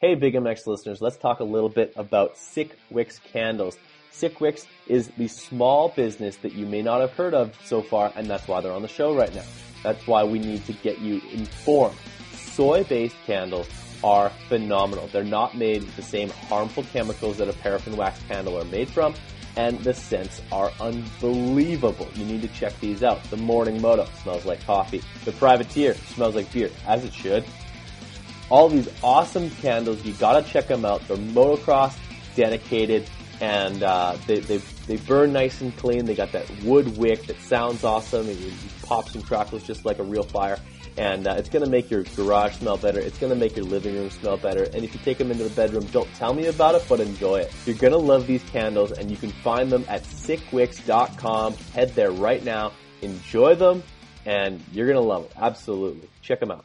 [0.00, 3.78] Hey, Big MX listeners, let's talk a little bit about Sick Wicks candles.
[4.10, 8.12] Sick Wicks is the small business that you may not have heard of so far,
[8.16, 9.44] and that's why they're on the show right now.
[9.82, 11.96] That's why we need to get you informed.
[12.34, 13.68] Soy based candles
[14.04, 15.08] are phenomenal.
[15.08, 18.88] They're not made with the same harmful chemicals that a paraffin wax candle are made
[18.88, 19.14] from,
[19.56, 22.08] and the scents are unbelievable.
[22.14, 23.22] You need to check these out.
[23.24, 25.02] The Morning Moto smells like coffee.
[25.24, 27.44] The Privateer smells like beer, as it should.
[28.50, 31.06] All these awesome candles, you gotta check them out.
[31.08, 31.96] They're motocross
[32.34, 33.08] dedicated
[33.40, 36.06] and uh, they, they, they burn nice and clean.
[36.06, 38.28] They got that wood wick that sounds awesome.
[38.28, 40.58] It, it pops and crackles just like a real fire.
[40.96, 43.00] And uh, it's going to make your garage smell better.
[43.00, 44.64] It's going to make your living room smell better.
[44.64, 47.40] And if you take them into the bedroom, don't tell me about it, but enjoy
[47.40, 47.54] it.
[47.64, 51.54] You're going to love these candles, and you can find them at sickwicks.com.
[51.74, 52.72] Head there right now.
[53.00, 53.82] Enjoy them,
[54.26, 55.32] and you're going to love it.
[55.36, 56.08] Absolutely.
[56.20, 56.64] Check them out.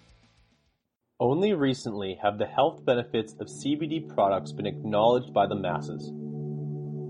[1.20, 6.12] Only recently have the health benefits of CBD products been acknowledged by the masses.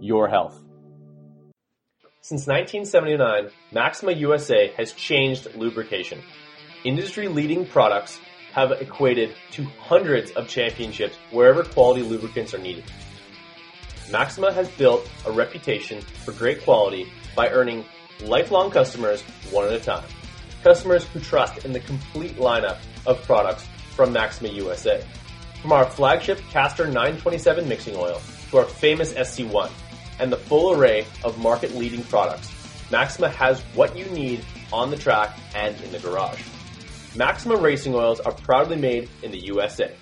[0.00, 0.62] your health.
[2.20, 6.22] Since 1979, Maxima USA has changed lubrication.
[6.84, 8.18] Industry leading products
[8.52, 12.82] have equated to hundreds of championships wherever quality lubricants are needed.
[14.10, 17.84] Maxima has built a reputation for great quality by earning
[18.22, 20.04] lifelong customers one at a time.
[20.64, 25.04] Customers who trust in the complete lineup of products from Maxima USA.
[25.60, 29.70] From our flagship Castor 927 mixing oil to our famous SC1
[30.18, 32.50] and the full array of market leading products,
[32.90, 36.42] Maxima has what you need on the track and in the garage.
[37.14, 39.92] Maxima racing oils are proudly made in the USA.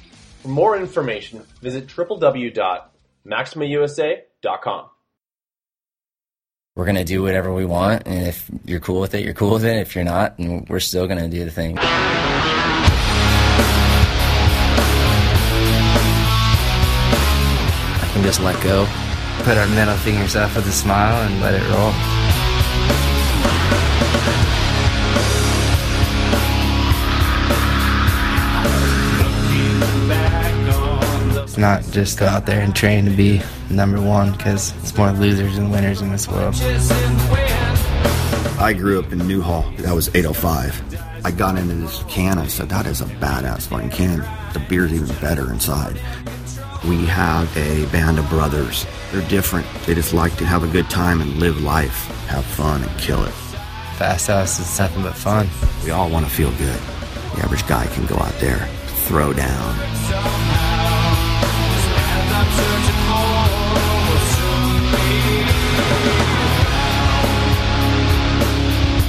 [0.42, 4.84] For more information, visit www.maximausa.com.
[6.76, 9.54] We're going to do whatever we want, and if you're cool with it, you're cool
[9.54, 9.78] with it.
[9.78, 11.76] If you're not, and we're still going to do the thing.
[11.78, 11.82] I
[18.12, 18.86] can just let go,
[19.42, 21.92] put our middle fingers up with a smile, and let it roll.
[31.60, 35.56] Not just go out there and train to be number one because it's more losers
[35.56, 36.54] than winners in this world.
[38.58, 39.70] I grew up in Newhall.
[39.76, 41.22] That was 805.
[41.22, 42.38] I got into this can.
[42.38, 44.20] I said, that is a badass fucking can.
[44.54, 46.00] The beer's even better inside.
[46.88, 48.86] We have a band of brothers.
[49.12, 49.66] They're different.
[49.84, 53.22] They just like to have a good time and live life, have fun and kill
[53.22, 53.34] it.
[53.98, 55.46] Fasthouse is nothing but fun.
[55.84, 56.80] We all want to feel good.
[57.36, 58.66] The average guy can go out there,
[59.04, 60.39] throw down.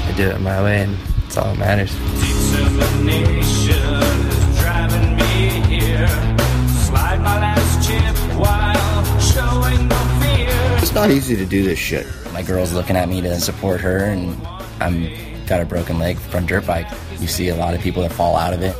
[0.07, 1.91] I do it my way, and it's all that matters.
[10.81, 12.05] It's not easy to do this shit.
[12.33, 14.35] My girl's looking at me to support her, and
[14.81, 15.09] I'm
[15.45, 16.87] got a broken leg from dirt bike.
[17.19, 18.75] You see a lot of people that fall out of it.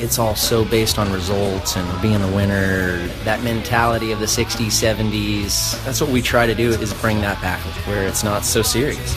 [0.00, 4.66] It's all so based on results and being the winner that mentality of the 60s
[4.66, 8.62] 70s that's what we try to do is bring that back where it's not so
[8.62, 9.14] serious.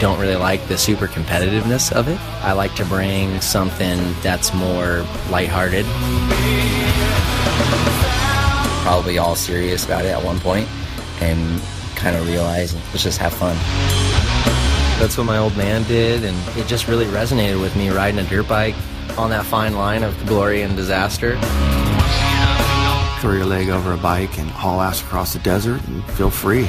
[0.00, 2.20] Don't really like the super competitiveness of it.
[2.42, 5.86] I like to bring something that's more lighthearted.
[8.84, 10.68] Probably all serious about it at one point,
[11.20, 11.62] and
[11.96, 13.56] kind of realize let's just have fun.
[15.04, 18.22] That's what my old man did, and it just really resonated with me riding a
[18.22, 18.74] dirt bike
[19.18, 21.38] on that fine line of glory and disaster.
[23.20, 26.64] Throw your leg over a bike and haul ass across the desert and feel free.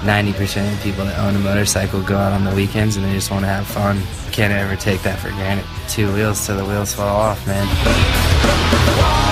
[0.00, 3.30] 90% of people that own a motorcycle go out on the weekends and they just
[3.30, 3.98] want to have fun.
[4.30, 5.64] Can't ever take that for granted.
[5.88, 9.29] Two wheels till the wheels fall off, man.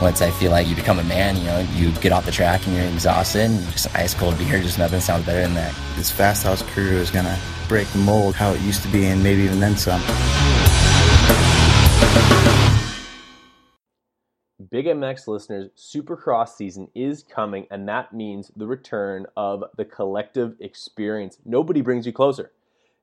[0.00, 2.66] Once I feel like you become a man, you know, you get off the track
[2.66, 5.74] and you're exhausted, and just ice cold beer, just nothing sounds better than that.
[5.94, 9.42] This Fasthouse crew is gonna break the mold how it used to be, and maybe
[9.42, 10.00] even then some.
[14.70, 20.56] Big MX listeners, Supercross season is coming, and that means the return of the collective
[20.60, 21.36] experience.
[21.44, 22.52] Nobody brings you closer.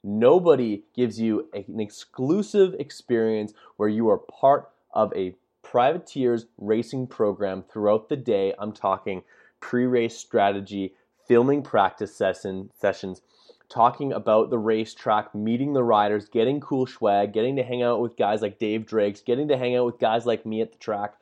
[0.03, 5.36] Nobody gives you an exclusive experience where you are part of a
[5.71, 8.53] privateers racing program throughout the day.
[8.58, 9.23] I'm talking
[9.60, 10.93] pre-race strategy,
[11.27, 13.21] filming practice session, sessions,
[13.67, 18.15] talking about the racetrack, meeting the riders, getting cool swag, getting to hang out with
[18.15, 21.15] guys like Dave Drakes, getting to hang out with guys like me at the track.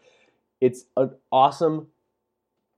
[0.62, 1.88] It's an awesome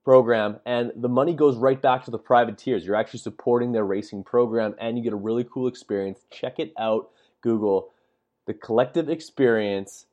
[0.06, 2.86] program, and the money goes right back to the privateers.
[2.86, 6.20] You're actually supporting their racing program, and you get a really cool experience.
[6.32, 7.10] Check it out.
[7.42, 7.90] Google
[8.46, 10.06] the collective experience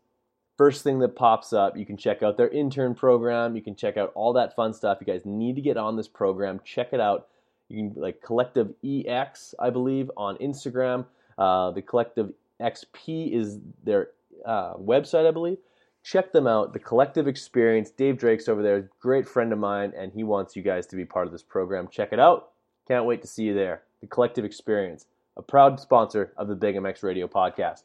[0.56, 1.76] first thing that pops up.
[1.76, 3.56] You can check out their intern program.
[3.56, 4.98] You can check out all that fun stuff.
[5.00, 6.60] You guys need to get on this program.
[6.64, 7.28] Check it out.
[7.68, 11.06] You can like Collective EX, I believe, on Instagram.
[11.38, 14.10] Uh, the Collective XP is their
[14.44, 15.58] uh, website, I believe.
[16.02, 16.72] Check them out.
[16.72, 17.90] The Collective Experience.
[17.90, 21.04] Dave Drake's over there, great friend of mine, and he wants you guys to be
[21.04, 21.88] part of this program.
[21.88, 22.50] Check it out.
[22.86, 23.82] Can't wait to see you there.
[24.02, 25.06] The Collective Experience,
[25.38, 27.84] a proud sponsor of the Big MX Radio podcast.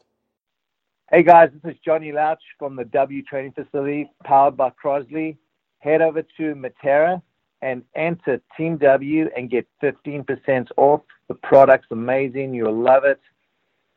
[1.12, 5.36] Hey guys, this is Johnny Louch from the W Training Facility, powered by Crosley.
[5.80, 7.20] Head over to Matera
[7.62, 11.00] and enter Team W and get 15% off.
[11.26, 12.54] The product's amazing.
[12.54, 13.18] You'll love it.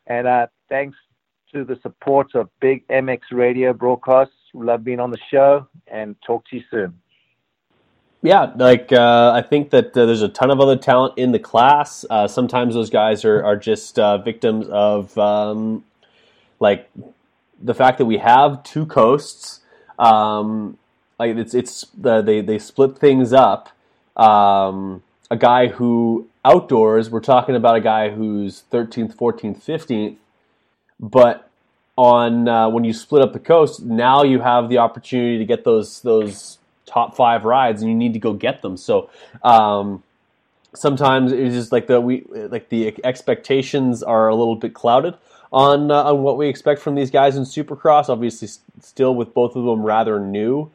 [0.07, 0.97] And uh, thanks
[1.53, 4.33] to the support of Big MX Radio broadcasts.
[4.55, 6.99] Love being on the show and talk to you soon.
[8.23, 11.37] Yeah, like uh, I think that uh, there's a ton of other talent in the
[11.37, 12.05] class.
[12.09, 15.83] Uh, sometimes those guys are, are just uh, victims of um,
[16.63, 16.89] like
[17.61, 19.59] the fact that we have two coasts.
[19.99, 20.79] Um,
[21.19, 23.69] like it's it's the, they they split things up.
[24.15, 30.17] Um, a guy who outdoors, we're talking about a guy who's 13th, 14th, 15th,
[30.99, 31.49] but
[31.95, 35.63] on uh, when you split up the coast, now you have the opportunity to get
[35.63, 38.77] those those top five rides, and you need to go get them.
[38.77, 39.09] So.
[39.43, 40.03] Um,
[40.75, 45.13] sometimes it's just like the we like the expectations are a little bit clouded
[45.53, 48.09] on uh, on what we expect from these guys in Supercross.
[48.09, 48.49] Obviously,
[48.81, 50.71] still with both of them rather new.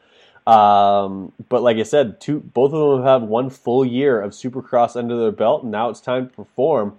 [0.47, 4.95] Um, but like I said, two both of them have one full year of Supercross
[4.95, 6.97] under their belt, and now it's time to perform.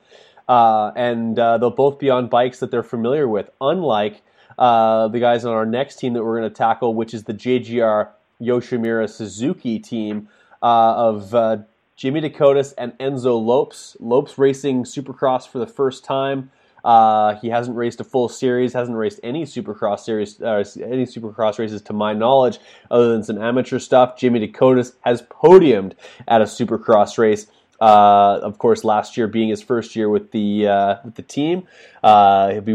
[0.48, 4.20] Uh, and uh, they'll both be on bikes that they're familiar with, unlike
[4.58, 7.34] uh, the guys on our next team that we're going to tackle, which is the
[7.34, 8.08] JGR
[8.40, 10.28] Yoshimura Suzuki team
[10.60, 11.58] uh, of uh,
[11.96, 13.96] Jimmy Decotis and Enzo Lopes.
[14.00, 16.50] Lopes racing Supercross for the first time.
[16.84, 21.58] Uh, he hasn't raced a full series, hasn't raced any Supercross series, uh, any Supercross
[21.58, 22.58] races to my knowledge,
[22.90, 24.16] other than some amateur stuff.
[24.16, 25.92] Jimmy Decotis has podiumed
[26.28, 27.46] at a Supercross race.
[27.80, 31.66] Uh, of course, last year being his first year with the uh, with the team,
[32.02, 32.74] uh, he'll be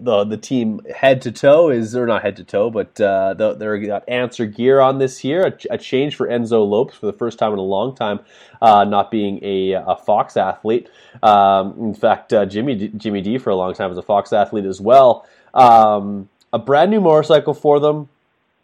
[0.00, 3.78] the the team head to toe is or not head to toe, but uh, they're
[3.78, 5.46] got answer gear on this year.
[5.46, 8.20] A, a, change for Enzo Lopes for the first time in a long time,
[8.62, 10.88] uh, not being a, a Fox athlete.
[11.22, 14.64] Um, in fact, uh, Jimmy Jimmy D for a long time was a Fox athlete
[14.64, 15.26] as well.
[15.54, 18.08] Um, a brand new motorcycle for them,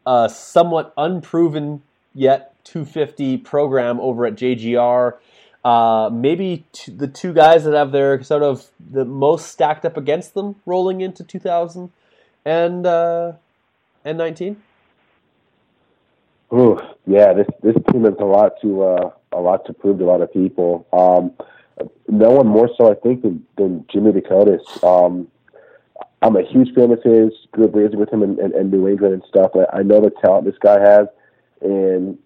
[0.06, 1.82] a somewhat unproven
[2.14, 5.14] yet 250 program over at JGR.
[5.64, 9.96] Uh, maybe t- the two guys that have their sort of the most stacked up
[9.96, 11.90] against them rolling into 2000
[12.44, 13.32] and uh,
[14.04, 14.62] and 19.
[16.52, 20.04] Ooh, yeah, this this team has a lot to uh, a lot to prove to
[20.04, 20.86] a lot of people.
[20.92, 21.32] Um,
[22.08, 24.62] no one more so, I think, than, than Jimmy Decotis.
[24.84, 25.28] Um,
[26.22, 27.32] I'm a huge fan of his.
[27.52, 29.52] Grew up raising with him in, in, in New England and stuff.
[29.54, 31.08] I, I know the talent this guy has,
[31.60, 32.18] and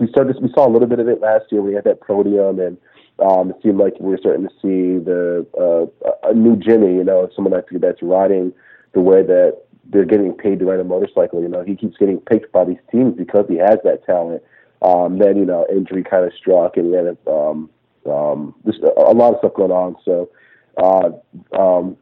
[0.00, 1.62] we started we saw a little bit of it last year.
[1.62, 2.76] We had that podium, and
[3.18, 6.94] um, it seemed like we were starting to see the uh, a new Jimmy.
[6.94, 8.52] You know, someone that's riding
[8.92, 11.42] the way that they're getting paid to ride a motorcycle.
[11.42, 14.42] You know, he keeps getting picked by these teams because he has that talent.
[14.82, 17.70] Um, then you know, injury kind of struck, and had um,
[18.10, 19.96] um, just a, a lot of stuff going on.
[20.04, 20.30] So
[20.76, 21.10] uh,
[21.58, 21.96] um,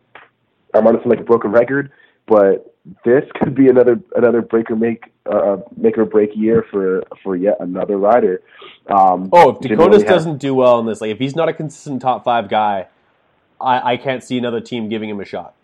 [0.74, 1.90] I'm honestly like a broken record,
[2.26, 2.74] but
[3.04, 7.36] this could be another another break or make uh, make or break year for for
[7.36, 8.42] yet another rider.
[8.88, 12.02] Um, oh, if Decotis doesn't do well in this, like if he's not a consistent
[12.02, 12.88] top five guy,
[13.60, 15.54] I, I can't see another team giving him a shot.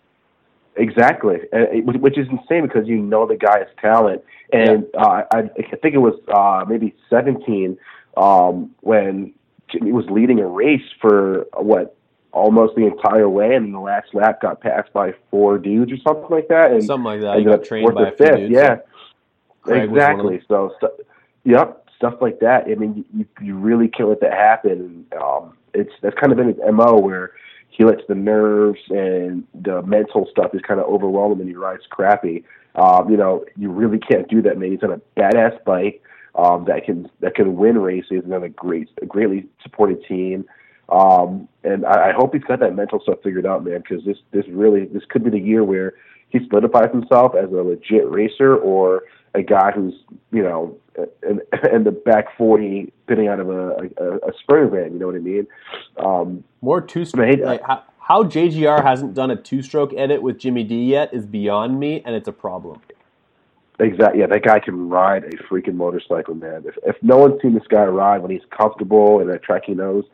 [0.75, 5.39] Exactly, and which- is insane because you know the guy has talent, and uh, I,
[5.39, 7.77] I think it was uh, maybe 17
[8.15, 9.33] um, when
[9.69, 11.95] Jimmy was leading a race for uh, what
[12.31, 16.29] almost the entire way, and the last lap got passed by four dudes or something
[16.29, 17.35] like that, and Something like that.
[17.37, 18.35] He ended got up trained by a few fifth.
[18.37, 18.53] dudes.
[18.53, 18.77] Yeah,
[19.67, 20.41] Craig exactly.
[20.47, 20.91] So, so,
[21.43, 22.65] yep, stuff like that.
[22.65, 25.05] I mean, you, you really can't let that happen.
[25.21, 27.33] Um, it's that's kind of been his mo where
[27.69, 31.55] he lets the nerves and the mental stuff is kind of overwhelm him and he
[31.55, 32.43] rides crappy.
[32.75, 34.71] Um, you know, you really can't do that, man.
[34.71, 36.01] He's on a badass bike
[36.35, 40.45] um, that can that can win races and on a great, a greatly supported team.
[40.89, 44.17] Um, and I, I hope he's got that mental stuff figured out, man, because this
[44.31, 45.95] this really this could be the year where
[46.29, 49.03] he solidifies himself as a legit racer or
[49.33, 49.93] a guy who's
[50.31, 50.77] you know
[51.23, 51.41] in,
[51.73, 54.93] in the back forty spinning out of a, a, a sprinter van.
[54.93, 55.47] You know what I mean?
[55.97, 57.39] Um, More two stroke.
[57.39, 61.25] Like, how, how JGR hasn't done a two stroke edit with Jimmy D yet is
[61.25, 62.81] beyond me, and it's a problem.
[63.79, 64.21] Exactly.
[64.21, 66.63] Yeah, that guy can ride a freaking motorcycle, man.
[66.65, 69.73] If if no one's seen this guy ride when he's comfortable and that track he
[69.73, 70.05] knows,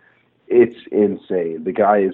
[0.47, 1.64] it's insane.
[1.64, 2.14] The guy is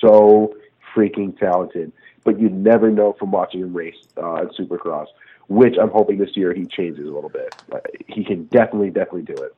[0.00, 0.54] so
[0.94, 1.92] freaking talented,
[2.24, 5.06] but you never know from watching him race uh, at Supercross.
[5.48, 7.56] Which I'm hoping this year he changes a little bit.
[7.72, 9.52] Uh, he can definitely, definitely do it.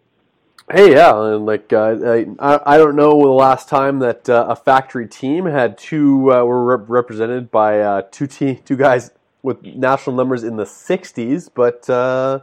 [0.71, 4.57] Hey, yeah, and like uh, I, I don't know the last time that uh, a
[4.57, 9.11] factory team had two uh, were rep- represented by uh, two te- two guys
[9.43, 12.41] with national numbers in the 60s, but uh,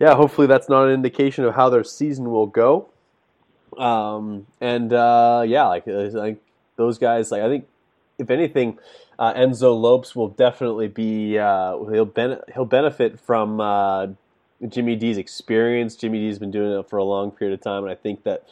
[0.00, 2.88] yeah, hopefully that's not an indication of how their season will go.
[3.78, 6.42] Um, and uh, yeah, like like
[6.76, 7.66] those guys, like I think
[8.18, 8.78] if anything,
[9.18, 14.08] uh, Enzo Lopes will definitely be uh, he'll ben- he'll benefit from uh,
[14.68, 15.96] Jimmy D's experience.
[15.96, 18.44] Jimmy D's been doing it for a long period of time, and I think that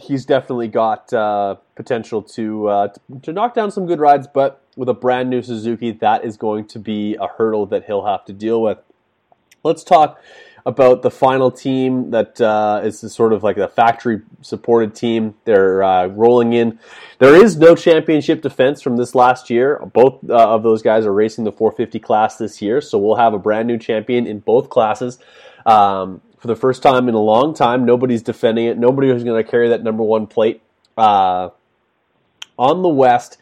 [0.00, 4.26] he's definitely got uh, potential to, uh, to to knock down some good rides.
[4.26, 8.06] But with a brand new Suzuki, that is going to be a hurdle that he'll
[8.06, 8.78] have to deal with.
[9.62, 10.20] Let's talk
[10.66, 15.36] about the final team that uh, is sort of like a factory supported team.
[15.44, 16.80] They're uh, rolling in.
[17.20, 19.78] There is no championship defense from this last year.
[19.94, 23.32] Both uh, of those guys are racing the 450 class this year, so we'll have
[23.32, 25.20] a brand new champion in both classes.
[25.64, 28.76] Um, for the first time in a long time, nobody's defending it.
[28.76, 30.62] Nobody is going to carry that number one plate.
[30.98, 31.50] Uh,
[32.58, 33.38] on the West,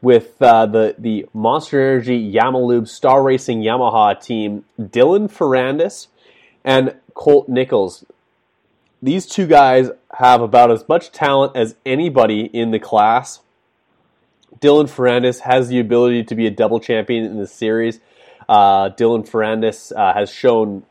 [0.00, 6.08] with uh, the the Monster Energy Yamalube Star Racing Yamaha team, Dylan Ferrandis
[6.64, 8.04] and Colt Nichols.
[9.02, 13.40] These two guys have about as much talent as anybody in the class.
[14.60, 17.98] Dylan Ferrandis has the ability to be a double champion in this series.
[18.48, 20.84] Uh, Dylan Ferrandis uh, has shown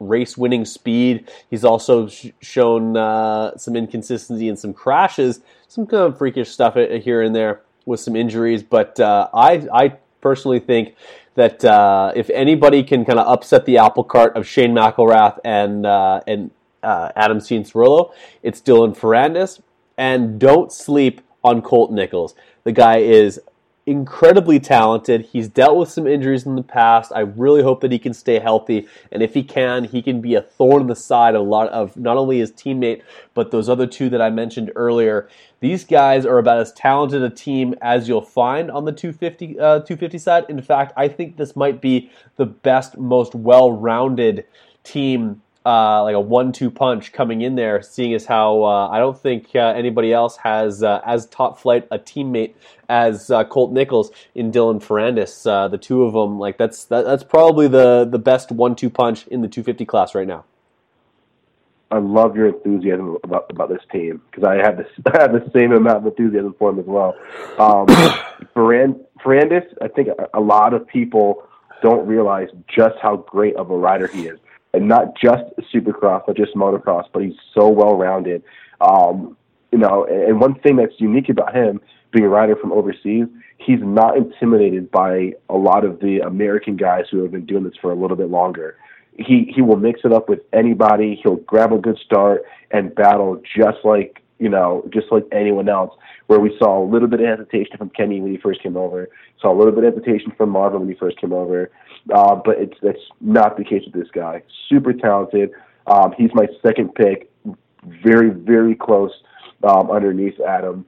[0.00, 1.30] race winning speed.
[1.48, 6.74] He's also sh- shown uh, some inconsistency and some crashes, some kind of freakish stuff
[6.74, 8.62] here and there with some injuries.
[8.62, 9.88] But uh, I, I
[10.20, 10.94] personally think
[11.34, 15.86] that uh, if anybody can kind of upset the apple cart of Shane McElrath and
[15.86, 16.50] uh, and
[16.82, 18.12] uh, Adam Cianciarulo,
[18.42, 19.60] it's Dylan Ferrandis.
[19.96, 22.34] And don't sleep on Colt Nichols.
[22.64, 23.40] The guy is
[23.86, 25.28] incredibly talented.
[25.32, 27.12] He's dealt with some injuries in the past.
[27.14, 30.34] I really hope that he can stay healthy, and if he can, he can be
[30.34, 33.02] a thorn in the side of a lot of not only his teammate
[33.34, 35.28] but those other two that I mentioned earlier.
[35.60, 39.80] These guys are about as talented a team as you'll find on the 250 uh,
[39.80, 40.44] 250 side.
[40.48, 44.46] In fact, I think this might be the best, most well-rounded
[44.84, 49.18] team uh, like a one-two punch coming in there, seeing as how uh, I don't
[49.18, 52.54] think uh, anybody else has uh, as top flight a teammate
[52.88, 55.46] as uh, Colt Nichols in Dylan Ferrandis.
[55.50, 59.26] Uh, the two of them, like that's that, that's probably the the best one-two punch
[59.28, 60.44] in the 250 class right now.
[61.90, 65.50] I love your enthusiasm about about this team because I have this I have the
[65.54, 67.14] same amount of enthusiasm for him as well.
[67.58, 67.86] Um,
[68.54, 71.46] Ferrand, Ferrandis, I think a, a lot of people
[71.82, 74.38] don't realize just how great of a rider he is,
[74.74, 78.42] and not just Supercross, not just motocross, but he's so well rounded.
[78.80, 79.36] Um,
[79.72, 81.80] you know, and, one thing that's unique about him
[82.12, 83.26] being a rider from overseas,
[83.58, 87.74] he's not intimidated by a lot of the American guys who have been doing this
[87.80, 88.76] for a little bit longer
[89.16, 91.20] he he will mix it up with anybody.
[91.22, 95.94] He'll grab a good start and battle just like you know, just like anyone else.
[96.26, 99.08] Where we saw a little bit of hesitation from Kenny when he first came over,
[99.40, 101.70] saw a little bit of hesitation from Marvin when he first came over,
[102.14, 104.42] uh, but it's that's not the case with this guy.
[104.68, 105.50] Super talented.
[105.86, 107.30] Um, he's my second pick,
[107.84, 109.12] very very close
[109.62, 110.86] um, underneath Adam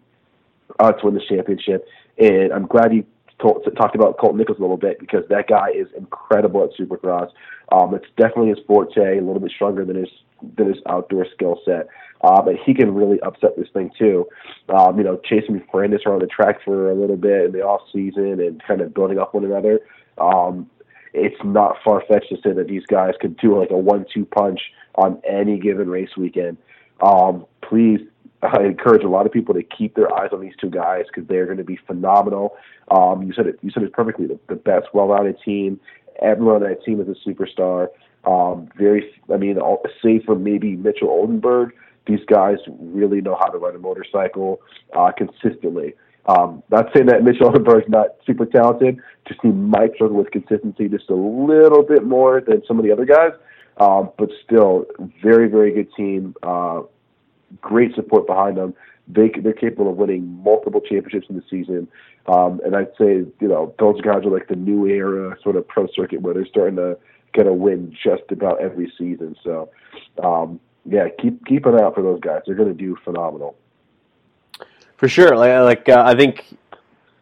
[0.80, 1.86] uh, to win the championship,
[2.18, 3.04] and I'm glad he
[3.40, 7.30] told, talked about Colt Nichols a little bit because that guy is incredible at Supercross.
[7.72, 10.08] Um, it's definitely his forte, a little bit stronger than his
[10.56, 11.88] than his outdoor skill set.
[12.22, 14.26] Uh, but he can really upset this thing too.
[14.68, 17.82] Um, you know, chasing Ferrandis around the track for a little bit in the off
[17.92, 19.80] season and kind of building up one another.
[20.18, 20.68] Um,
[21.12, 24.60] it's not far fetched to say that these guys could do like a one-two punch
[24.96, 26.58] on any given race weekend.
[27.02, 28.00] Um, please,
[28.42, 31.26] I encourage a lot of people to keep their eyes on these two guys because
[31.28, 32.56] they're going to be phenomenal.
[32.90, 33.58] Um, you said it.
[33.62, 34.26] You said it perfectly.
[34.26, 35.80] The, the best, well-rounded team.
[36.22, 37.88] Everyone on that team is a superstar.
[38.24, 41.72] Um, very, I mean, all, save for maybe Mitchell Oldenburg,
[42.06, 44.60] these guys really know how to ride a motorcycle
[44.96, 45.94] uh, consistently.
[46.26, 48.98] Um, not saying that Mitchell Oldenburg's not super talented,
[49.28, 52.92] just he might struggle with consistency just a little bit more than some of the
[52.92, 53.32] other guys.
[53.78, 54.86] Um, but still,
[55.22, 56.34] very, very good team.
[56.42, 56.82] Uh,
[57.60, 58.74] great support behind them.
[59.06, 61.86] They, they're capable of winning multiple championships in the season.
[62.26, 65.68] Um, and I'd say, you know, those guys are like the new era sort of
[65.68, 66.98] pro circuit where they're starting to
[67.32, 69.36] get a win just about every season.
[69.44, 69.70] So,
[70.24, 70.58] um,
[70.88, 72.42] yeah, keep keep an eye out for those guys.
[72.46, 73.56] They're going to do phenomenal.
[74.96, 75.36] For sure.
[75.36, 76.56] Like, like uh, I think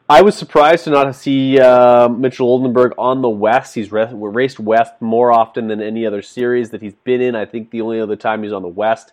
[0.08, 3.74] I was surprised to not see uh, Mitchell Oldenburg on the West.
[3.74, 7.34] He's re- raced West more often than any other series that he's been in.
[7.34, 9.12] I think the only other time he's on the West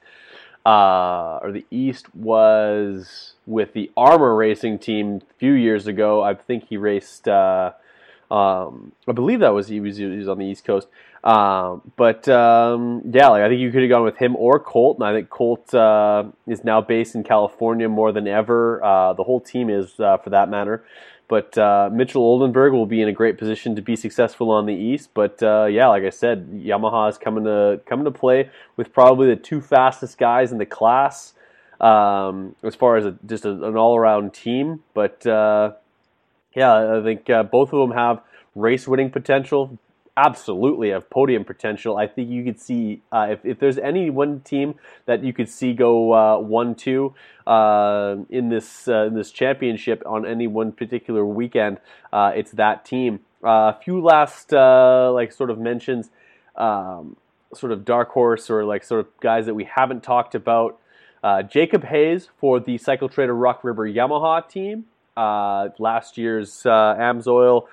[0.66, 6.22] uh, or the East was with the Armor Racing team a few years ago.
[6.22, 7.28] I think he raced.
[7.28, 7.72] Uh,
[8.30, 10.88] um, I believe that was he was, he was on the East Coast.
[11.24, 14.98] Um, but um, yeah, like I think you could have gone with him or Colt,
[14.98, 18.84] and I think Colt uh, is now based in California more than ever.
[18.84, 20.84] Uh, the whole team is, uh, for that matter.
[21.28, 24.74] But uh, Mitchell Oldenburg will be in a great position to be successful on the
[24.74, 25.12] East.
[25.14, 29.28] But uh, yeah, like I said, Yamaha is coming to coming to play with probably
[29.28, 31.34] the two fastest guys in the class
[31.80, 34.84] um, as far as a, just a, an all around team.
[34.94, 35.74] But uh,
[36.54, 38.22] yeah, I think both of them have
[38.56, 39.78] race winning potential
[40.18, 41.98] absolutely have podium potential.
[41.98, 45.50] I think you could see uh, if, if there's any one team that you could
[45.50, 47.14] see go uh, one two
[47.48, 51.80] uh, in this uh, in this championship on any one particular weekend,
[52.12, 53.22] uh, it's that team.
[53.44, 56.10] Uh, a few last like sort of mentions,
[56.56, 57.16] um,
[57.54, 60.78] sort of dark horse or like sort of guys that we haven't talked about.
[61.50, 64.86] Jacob Hayes for the Cycle Trader Rock River Yamaha team.
[65.16, 67.68] last year's Amsoil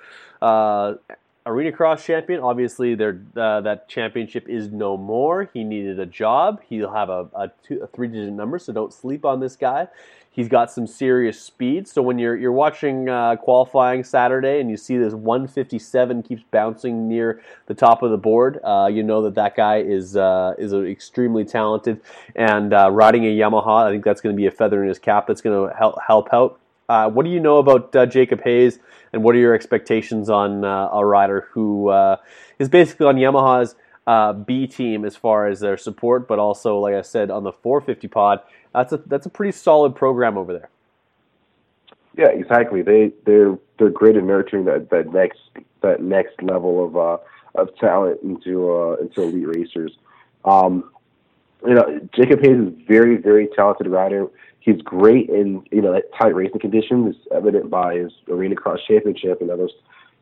[1.49, 2.41] Arena Cross champion.
[2.41, 5.49] Obviously, uh, that championship is no more.
[5.51, 6.61] He needed a job.
[6.69, 9.87] He'll have a, a, a three-digit number, so don't sleep on this guy.
[10.31, 11.87] He's got some serious speed.
[11.87, 17.09] So when you're you're watching uh, qualifying Saturday and you see this 157 keeps bouncing
[17.09, 20.71] near the top of the board, uh, you know that that guy is uh, is
[20.71, 21.99] extremely talented.
[22.35, 24.99] And uh, riding a Yamaha, I think that's going to be a feather in his
[24.99, 25.25] cap.
[25.25, 26.59] That's going to help help out.
[26.89, 28.79] Uh, what do you know about Jacob Hayes?
[29.13, 32.17] and what are your expectations on uh, a rider who uh,
[32.57, 33.75] is basically on Yamaha's
[34.07, 37.51] uh, B team as far as their support, but also, like I said, on the
[37.51, 38.41] 450 pod,
[38.73, 40.69] that's a that's a pretty solid program over there.
[42.17, 42.81] Yeah, exactly.
[42.81, 45.39] They they're they're great at nurturing that, that next
[45.81, 47.17] that next level of uh,
[47.55, 49.97] of talent into uh, into elite racers.
[50.45, 50.91] Um,
[51.65, 54.27] you know, Jacob Hayes is very very talented rider
[54.71, 59.41] he's great in you know tight racing conditions, is evident by his arena cross championship
[59.41, 59.71] and those.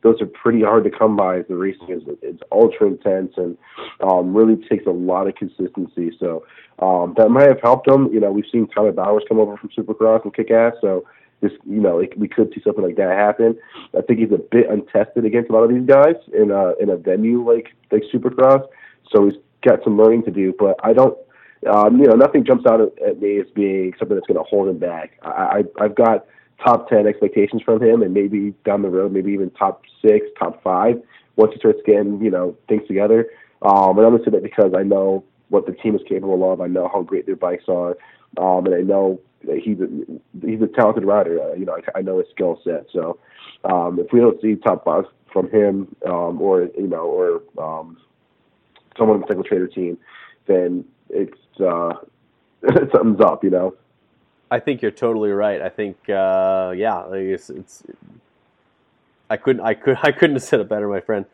[0.03, 1.41] Those are pretty hard to come by.
[1.41, 3.57] The racing is it's ultra intense and
[3.99, 6.15] um, really takes a lot of consistency.
[6.19, 6.45] So
[6.77, 8.13] um, that might have helped him.
[8.13, 10.73] You know, we've seen Tyler Bowers come over from Supercross and kick ass.
[10.81, 11.03] So
[11.41, 13.57] this, you know, it, we could see something like that happen.
[13.97, 16.91] I think he's a bit untested against a lot of these guys in a in
[16.91, 18.67] a venue like like Supercross.
[19.11, 20.53] So he's got some learning to do.
[20.57, 21.17] But I don't
[21.67, 24.67] um, you know, nothing jumps out at me as being something that's going to hold
[24.67, 25.11] him back.
[25.21, 25.29] I,
[25.79, 26.25] I, I've got
[26.63, 30.61] top 10 expectations from him and maybe down the road, maybe even top six, top
[30.63, 31.01] five
[31.35, 33.27] once he starts getting, you know, things together.
[33.61, 36.51] Um, and I'm going to say that because I know what the team is capable
[36.51, 36.61] of.
[36.61, 37.97] I know how great their bikes are.
[38.37, 39.87] Um, and I know that he's a,
[40.45, 41.41] he's a talented rider.
[41.41, 42.87] Uh, you know, I, I know his skill set.
[42.91, 43.19] So
[43.63, 47.97] um, if we don't see top five from him um, or, you know, or um,
[48.97, 49.97] someone in the cycle trader team,
[50.47, 51.93] then it's uh,
[52.91, 53.75] something's up, you know.
[54.49, 55.61] I think you're totally right.
[55.61, 57.83] I think, uh, yeah, it's, it's,
[59.29, 61.25] I couldn't, I could, I couldn't have said it better, my friend.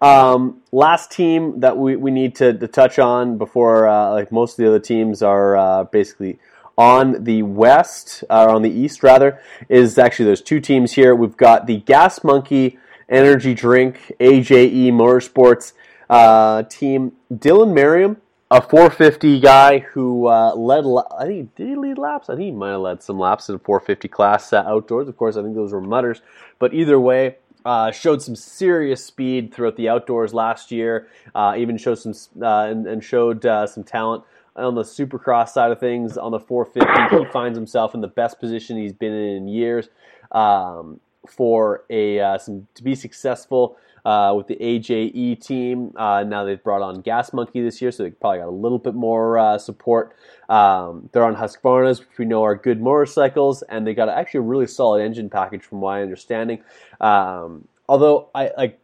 [0.00, 4.52] Um, last team that we, we need to, to touch on before, uh, like most
[4.52, 6.38] of the other teams are uh, basically
[6.76, 11.14] on the west, or on the east rather, is actually there's two teams here.
[11.14, 15.72] We've got the Gas Monkey Energy Drink AJE Motorsports
[16.10, 17.12] uh, team.
[17.32, 18.16] Dylan Merriam
[18.50, 20.84] a 450 guy who uh, led.
[21.18, 22.28] I think did he lead laps?
[22.28, 25.08] I think he might have led some laps in a 450 class uh, outdoors.
[25.08, 26.20] Of course, I think those were mutters.
[26.58, 31.08] But either way, uh, showed some serious speed throughout the outdoors last year.
[31.34, 34.22] Uh, even showed some uh, and, and, showed uh, some talent
[34.56, 36.18] on the supercross side of things.
[36.18, 39.88] On the 450, he finds himself in the best position he's been in in years
[40.32, 45.92] um, for a some to be successful uh, with the AJE team.
[45.96, 48.78] Uh, now they've brought on Gas Monkey this year, so they probably got a little
[48.78, 50.14] bit more uh, support.
[50.48, 54.42] Um, they're on Husqvarna's, which we know are good motorcycles, and they got actually a
[54.42, 56.62] really solid engine package, from my understanding.
[57.00, 58.78] Um, although I like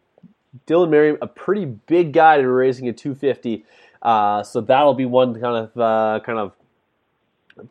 [0.65, 3.65] Dylan Merriam, a pretty big guy to racing a 250,
[4.01, 6.53] uh, so that'll be one kind of uh, kind of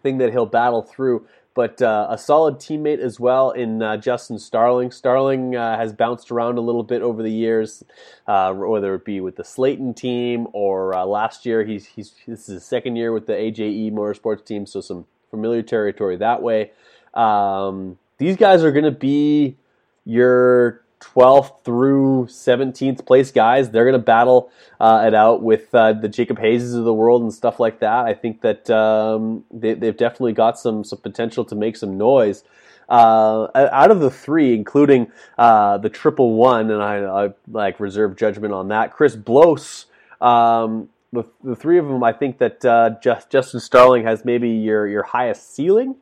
[0.03, 4.39] thing that he'll battle through but uh, a solid teammate as well in uh, Justin
[4.39, 4.91] Starling.
[4.91, 7.83] Starling uh, has bounced around a little bit over the years,
[8.27, 11.65] uh, whether it be with the Slayton team or uh, last year.
[11.65, 15.63] He's, he's this is his second year with the AJE Motorsports team, so some familiar
[15.63, 16.73] territory that way.
[17.15, 19.57] Um, these guys are going to be
[20.05, 23.71] your 12th through 17th place guys.
[23.71, 27.23] They're going to battle uh, it out with uh, the Jacob Hayes of the world
[27.23, 28.07] and stuff like that.
[28.07, 32.45] I think that um, they, have definitely got some some potential to make some noise.
[32.89, 38.17] Uh, out of the three, including uh, the triple one, and I, I, like reserve
[38.17, 38.93] judgment on that.
[38.93, 39.87] Chris Blose,
[40.21, 44.51] um, the, the three of them, I think that uh, just, Justin Starling has maybe
[44.51, 45.97] your your highest ceiling.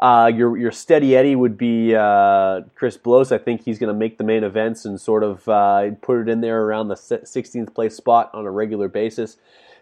[0.00, 3.32] Uh, your your steady Eddie would be uh, Chris Blose.
[3.32, 6.28] I think he's going to make the main events and sort of uh, put it
[6.28, 9.36] in there around the 16th place spot on a regular basis.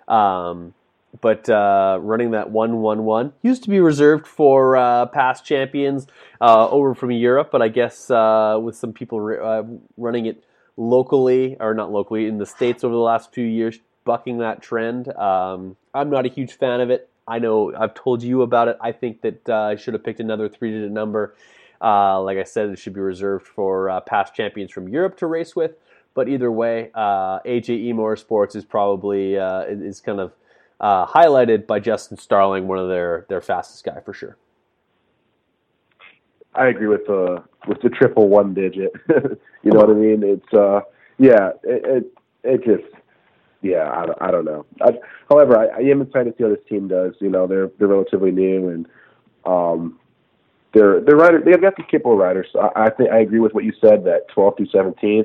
[0.09, 0.75] Um,
[1.21, 6.07] but uh, running that one one one used to be reserved for uh, past champions
[6.41, 9.21] over from Europe, but I guess with some people
[9.97, 10.43] running it
[10.77, 15.09] locally or not locally in the states over the last few years, bucking that trend.
[15.17, 17.09] Um, I'm not a huge fan of it.
[17.27, 18.77] I know I've told you about it.
[18.81, 21.35] I think that uh, I should have picked another three-digit number.
[21.81, 25.27] Uh, like I said, it should be reserved for uh, past champions from Europe to
[25.27, 25.73] race with.
[26.15, 30.33] But either way, uh, AJE Motorsports is probably uh, is kind of
[30.81, 34.37] uh, highlighted by Justin Starling, one of their their fastest guy for sure.
[36.55, 38.93] I agree with the with the triple one digit.
[39.09, 40.23] you know what I mean?
[40.23, 42.13] It's yeah, it, it
[42.45, 43.02] it just
[43.63, 44.67] yeah, I I don't know.
[44.81, 44.93] I,
[45.29, 47.15] however, I, I am excited to see how this team does.
[47.21, 48.87] You know, they're they're relatively new and
[49.45, 49.99] um,
[50.75, 52.49] they're they're rider they've got the capable riders.
[52.53, 55.25] So I, I think I agree with what you said that 12 through 17.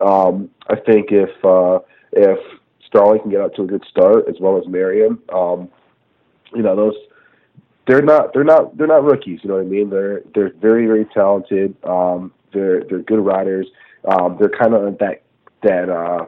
[0.00, 1.80] Um, I think if uh,
[2.12, 2.38] if
[2.86, 5.68] Starling can get out to a good start as well as Merriam, um,
[6.54, 6.94] you know those
[7.86, 9.40] they're not they're not they're not rookies.
[9.42, 9.88] You know what I mean?
[9.88, 11.74] They're they're very very talented.
[11.84, 13.66] Um, they're they're good riders.
[14.04, 15.22] Um, they're kind of that
[15.62, 16.26] that uh,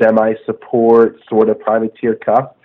[0.00, 2.58] semi-support sort of privateer cup.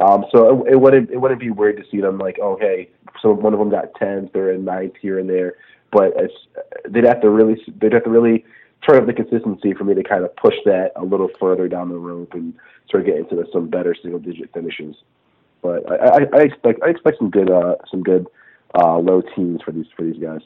[0.00, 2.90] Um, so it, it, wouldn't it wouldn't be weird to see them like, oh hey,
[3.20, 5.54] so one of them got tenth or a ninth here and there,
[5.90, 6.34] but it's,
[6.88, 8.44] they'd have to really they'd have to really
[8.86, 11.88] turn up the consistency for me to kind of push that a little further down
[11.88, 12.54] the road and
[12.90, 14.94] sort of get into some better single digit finishes.
[15.62, 18.26] But I, I, I expect I expect some good uh, some good
[18.74, 20.42] uh, low teams for these for these guys.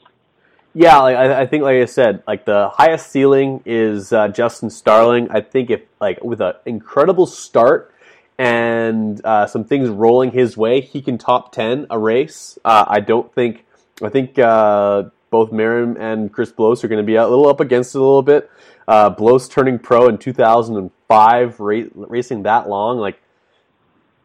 [0.75, 4.71] Yeah, like, I, I, think, like I said, like the highest ceiling is uh, Justin
[4.71, 5.29] Starling.
[5.29, 7.93] I think if like with an incredible start
[8.39, 12.57] and uh, some things rolling his way, he can top ten a race.
[12.65, 13.65] Uh, I don't think.
[14.01, 17.59] I think uh, both Merriam and Chris Blose are going to be a little up
[17.59, 18.49] against it a little bit.
[18.87, 23.21] Uh, Blose turning pro in 2005, ra- racing that long, like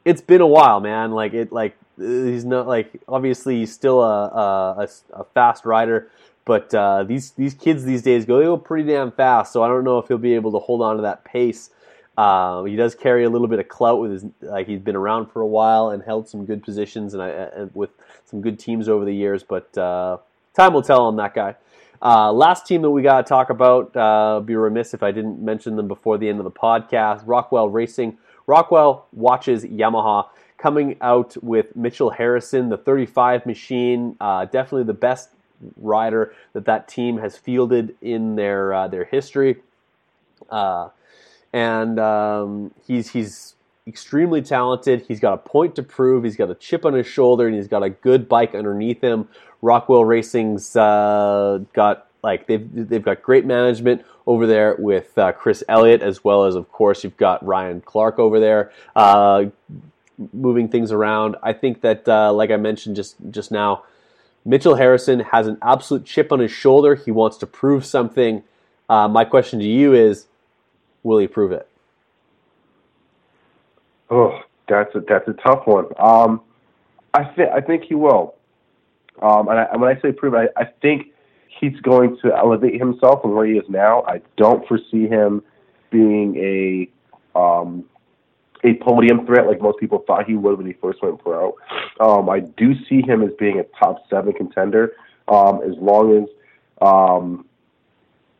[0.05, 1.13] it's been a while, man.
[1.13, 6.11] Like it, like he's not like obviously he's still a, a, a fast rider
[6.49, 9.53] but uh, these these kids these days go they go pretty damn fast.
[9.53, 11.69] So I don't know if he'll be able to hold on to that pace.
[12.17, 15.27] Uh, he does carry a little bit of clout with his like he's been around
[15.31, 17.91] for a while and held some good positions and, I, and with
[18.25, 19.43] some good teams over the years.
[19.43, 20.17] But uh,
[20.55, 21.55] time will tell on that guy.
[22.01, 23.95] Uh, last team that we got to talk about.
[23.95, 27.25] Uh, be remiss if I didn't mention them before the end of the podcast.
[27.27, 28.17] Rockwell Racing.
[28.47, 34.17] Rockwell watches Yamaha coming out with Mitchell Harrison, the 35 machine.
[34.19, 35.29] Uh, definitely the best
[35.77, 39.57] rider that that team has fielded in their uh, their history.
[40.51, 40.89] Uh,
[41.53, 43.55] and um, he's he's
[43.87, 45.05] extremely talented.
[45.09, 46.25] He's got a point to prove.
[46.25, 49.29] He's got a chip on his shoulder, and he's got a good bike underneath him.
[49.63, 55.65] Rockwell Racing's uh, got like they've they've got great management over there with uh, Chris
[55.69, 58.73] Elliott, as well as of course you've got Ryan Clark over there.
[58.95, 59.47] Uh,
[60.33, 61.37] moving things around.
[61.43, 63.85] I think that, uh, like I mentioned just just now,
[64.49, 66.95] Mitchell Harrison has an absolute chip on his shoulder.
[66.95, 68.43] He wants to prove something.
[68.89, 70.27] Uh, my question to you is,
[71.03, 71.69] will he prove it?
[74.09, 75.85] Oh, That's a that's a tough one.
[75.99, 76.41] Um,
[77.13, 78.37] I think I think he will.
[79.21, 81.09] Um, and, I, when I say prove, I, I think
[81.61, 84.03] he's going to elevate himself from where he is now.
[84.05, 85.43] I don't foresee him
[85.91, 87.85] being a um,
[88.65, 91.57] a podium threat like most people thought he would when he first went pro.
[92.01, 94.93] Um, I do see him as being a top seven contender
[95.29, 96.29] um, as long as
[96.81, 97.45] um,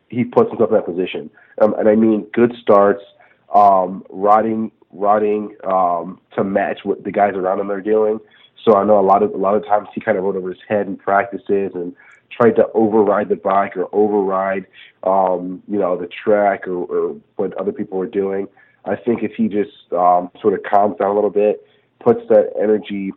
[0.09, 1.29] he puts himself in that position.
[1.61, 3.03] Um, and I mean good starts,
[3.53, 8.19] um, riding riding um, to match what the guys around him are doing.
[8.65, 10.49] So I know a lot of a lot of times he kind of rode over
[10.49, 11.95] his head in practices and
[12.31, 14.65] tried to override the bike or override
[15.03, 18.47] um, you know the track or, or what other people were doing.
[18.85, 21.65] I think if he just um, sort of calms down a little bit,
[21.99, 23.11] puts that energy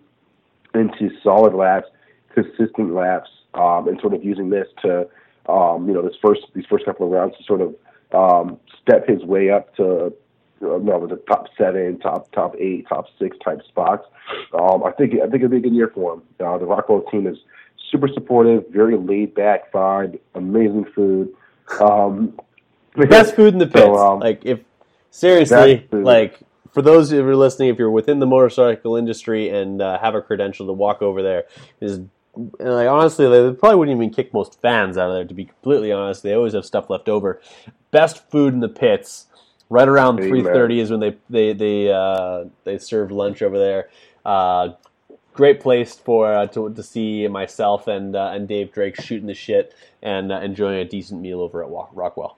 [0.74, 1.88] into solid laps,
[2.34, 5.08] consistent laps, um, and sort of using this to
[5.48, 7.74] um, you know this first these first couple of rounds to sort of
[8.12, 10.12] um, step his way up to
[10.60, 14.06] you know, the top seven, top top eight, top six type spots.
[14.58, 16.22] Um, I think I think it'll be a good year for him.
[16.40, 17.36] Uh, the Rockwell team is
[17.90, 21.34] super supportive, very laid back vibe, amazing food.
[21.80, 22.38] Um,
[22.96, 23.84] Best food in the pits.
[23.84, 24.60] So, um, like if
[25.12, 26.40] seriously, like
[26.72, 29.98] for those of you who are listening, if you're within the motorcycle industry and uh,
[30.00, 31.44] have a credential to walk over there,
[31.80, 32.00] is
[32.34, 35.24] like honestly, they probably wouldn't even kick most fans out of there.
[35.24, 37.40] To be completely honest, they always have stuff left over.
[37.92, 39.26] Best food in the pits
[39.72, 43.88] Right around three thirty is when they they they uh, they serve lunch over there.
[44.22, 44.74] Uh,
[45.32, 49.34] great place for uh, to to see myself and uh, and Dave Drake shooting the
[49.34, 52.36] shit and uh, enjoying a decent meal over at Rockwell.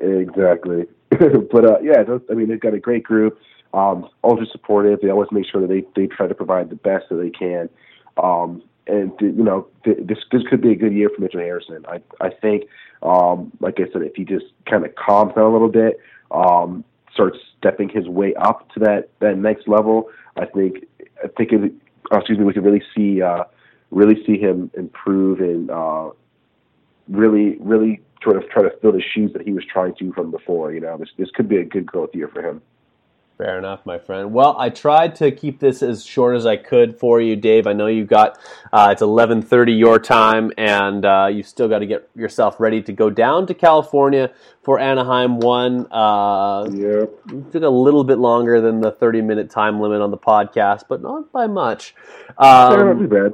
[0.00, 3.38] Exactly, but uh, yeah, I mean they've got a great group.
[3.72, 5.00] Um, ultra supportive.
[5.00, 7.68] They always make sure that they they try to provide the best that they can.
[8.16, 11.84] Um, and you know this this could be a good year for Mitchell Harrison.
[11.88, 12.64] I I think,
[13.02, 16.84] um, like I said, if he just kind of calms down a little bit, um,
[17.12, 20.86] starts stepping his way up to that that next level, I think
[21.22, 21.72] I think it,
[22.10, 23.44] oh, excuse me, we could really see uh,
[23.90, 26.10] really see him improve and uh,
[27.08, 30.30] really really sort of try to fill the shoes that he was trying to from
[30.30, 30.72] before.
[30.72, 32.62] You know, this this could be a good growth year for him.
[33.40, 34.34] Fair enough, my friend.
[34.34, 37.66] Well, I tried to keep this as short as I could for you, Dave.
[37.66, 38.38] I know you got
[38.70, 42.82] uh, it's eleven thirty your time, and uh, you still got to get yourself ready
[42.82, 44.30] to go down to California
[44.62, 45.90] for Anaheim One.
[45.90, 47.10] Uh, yep.
[47.50, 51.00] Took a little bit longer than the thirty minute time limit on the podcast, but
[51.00, 51.94] not by much.
[52.36, 53.32] Um, yeah, not too bad.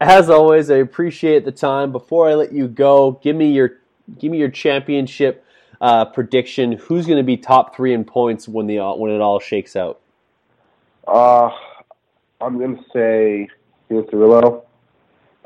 [0.00, 1.92] As always, I appreciate the time.
[1.92, 3.78] Before I let you go, give me your
[4.18, 5.44] give me your championship
[5.80, 6.72] uh, prediction.
[6.72, 10.00] Who's going to be top three in points when the when it all shakes out?
[11.06, 11.50] Uh,
[12.40, 13.48] I'm going to say
[13.90, 14.64] Cianciarulo,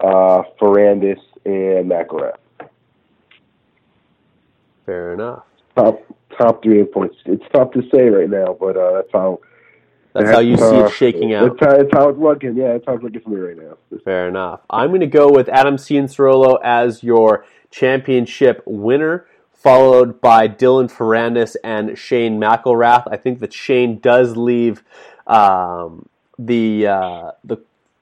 [0.00, 2.36] uh, Ferrandis, and McElrath.
[4.86, 5.44] Fair enough.
[5.76, 6.02] Top
[6.36, 7.16] top three in points.
[7.24, 9.40] It's tough to say right now, but uh, that's how.
[10.12, 11.58] That's, how you uh, see it shaking out.
[11.58, 12.56] That's how, that's how, it's looking.
[12.56, 13.98] Yeah, it's how it's looking for me right now.
[14.04, 14.60] Fair enough.
[14.68, 19.26] I'm going to go with Adam Cianciarulo as your championship winner
[19.62, 23.04] followed by Dylan Ferrandis and Shane McElrath.
[23.10, 24.82] I think that Shane does leave
[25.26, 26.08] um,
[26.38, 27.58] the uh, the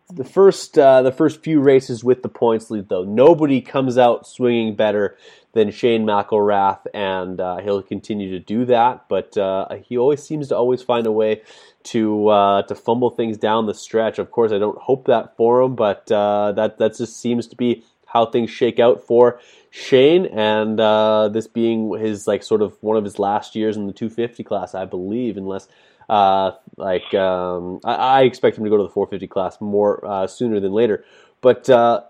[0.09, 3.05] the first uh, the first few races with the points lead though.
[3.05, 5.17] Nobody comes out swinging better
[5.53, 9.07] than Shane McElrath, and uh, he'll continue to do that.
[9.09, 11.43] But uh, he always seems to always find a way
[11.85, 14.19] to uh, to fumble things down the stretch.
[14.19, 17.57] Of course, I don't hope that for him, but uh, that that just seems to
[17.57, 22.77] be how things shake out for Shane, and uh, this being his like sort of
[22.81, 25.69] one of his last years in the 250 class, I believe, unless
[26.09, 30.27] uh, like um, I, I, expect him to go to the 450 class more uh,
[30.27, 31.05] sooner than later.
[31.41, 32.03] But uh,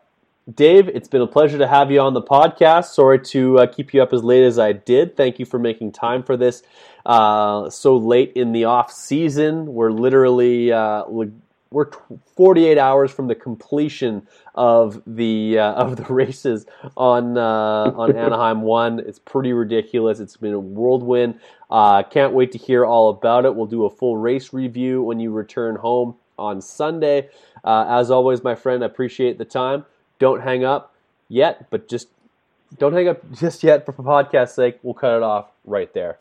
[0.55, 2.87] Dave, it's been a pleasure to have you on the podcast.
[2.87, 5.17] Sorry to uh, keep you up as late as I did.
[5.17, 6.63] Thank you for making time for this
[7.07, 9.75] uh, so late in the off season.
[9.75, 10.73] We're literally
[11.71, 11.91] we're
[12.37, 18.63] 48 hours from the completion of the uh, of the races on uh, on Anaheim
[18.63, 18.99] One.
[19.01, 20.21] It's pretty ridiculous.
[20.21, 21.39] It's been a whirlwind.
[21.71, 23.55] Uh, can't wait to hear all about it.
[23.55, 27.29] We'll do a full race review when you return home on Sunday.
[27.63, 29.85] Uh, as always, my friend, I appreciate the time.
[30.21, 30.95] Don't hang up
[31.29, 32.09] yet, but just
[32.79, 34.79] don't hang up just yet for podcast sake.
[34.83, 36.19] We'll cut it off right there.